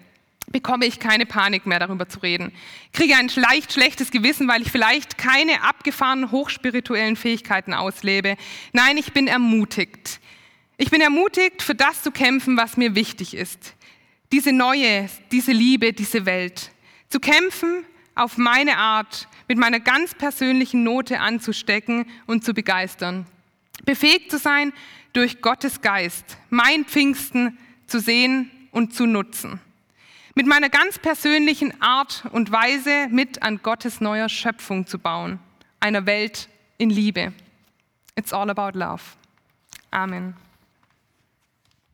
bekomme 0.50 0.87
ich 0.87 0.98
keine 0.98 1.26
Panik 1.26 1.66
mehr 1.66 1.78
darüber 1.78 2.08
zu 2.08 2.20
reden. 2.20 2.52
Kriege 2.94 3.14
ein 3.14 3.30
leicht 3.34 3.74
schlechtes 3.74 4.11
Gewissen, 4.11 4.48
weil 4.48 4.62
ich 4.62 4.72
vielleicht 4.72 5.18
keine 5.18 5.62
abgefahrenen 5.64 6.30
hochspirituellen 6.30 7.16
Fähigkeiten 7.16 7.74
auslebe. 7.74 8.38
Nein, 8.72 8.96
ich 8.96 9.12
bin 9.12 9.26
ermutigt. 9.26 10.18
Ich 10.78 10.90
bin 10.90 11.02
ermutigt, 11.02 11.61
für 11.61 11.74
das 11.74 12.02
zu 12.02 12.11
kämpfen, 12.11 12.56
was 12.56 12.78
mir 12.78 12.94
wichtig 12.94 13.34
ist. 13.34 13.74
Diese 14.32 14.52
neue, 14.52 15.11
diese 15.30 15.52
Liebe, 15.52 15.92
diese 15.92 16.24
Welt. 16.24 16.70
Zu 17.11 17.20
kämpfen 17.20 17.84
auf 18.14 18.38
meine 18.38 18.78
Art, 18.78 19.28
mit 19.46 19.58
meiner 19.58 19.80
ganz 19.80 20.14
persönlichen 20.14 20.84
Note 20.84 21.20
anzustecken 21.20 22.06
und 22.26 22.46
zu 22.46 22.54
begeistern. 22.54 23.26
Befähigt 23.84 24.30
zu 24.30 24.38
sein, 24.38 24.72
durch 25.12 25.40
Gottes 25.40 25.80
Geist 25.80 26.36
mein 26.50 26.84
Pfingsten 26.84 27.58
zu 27.86 28.00
sehen 28.00 28.50
und 28.70 28.94
zu 28.94 29.06
nutzen 29.06 29.60
mit 30.38 30.46
meiner 30.46 30.68
ganz 30.68 31.00
persönlichen 31.00 31.82
Art 31.82 32.22
und 32.30 32.52
Weise 32.52 33.08
mit 33.10 33.42
an 33.42 33.58
Gottes 33.60 34.00
neuer 34.00 34.28
Schöpfung 34.28 34.86
zu 34.86 35.00
bauen, 35.00 35.40
einer 35.80 36.06
Welt 36.06 36.48
in 36.76 36.90
Liebe. 36.90 37.32
It's 38.14 38.32
all 38.32 38.48
about 38.48 38.78
love. 38.78 39.02
Amen. 39.90 40.36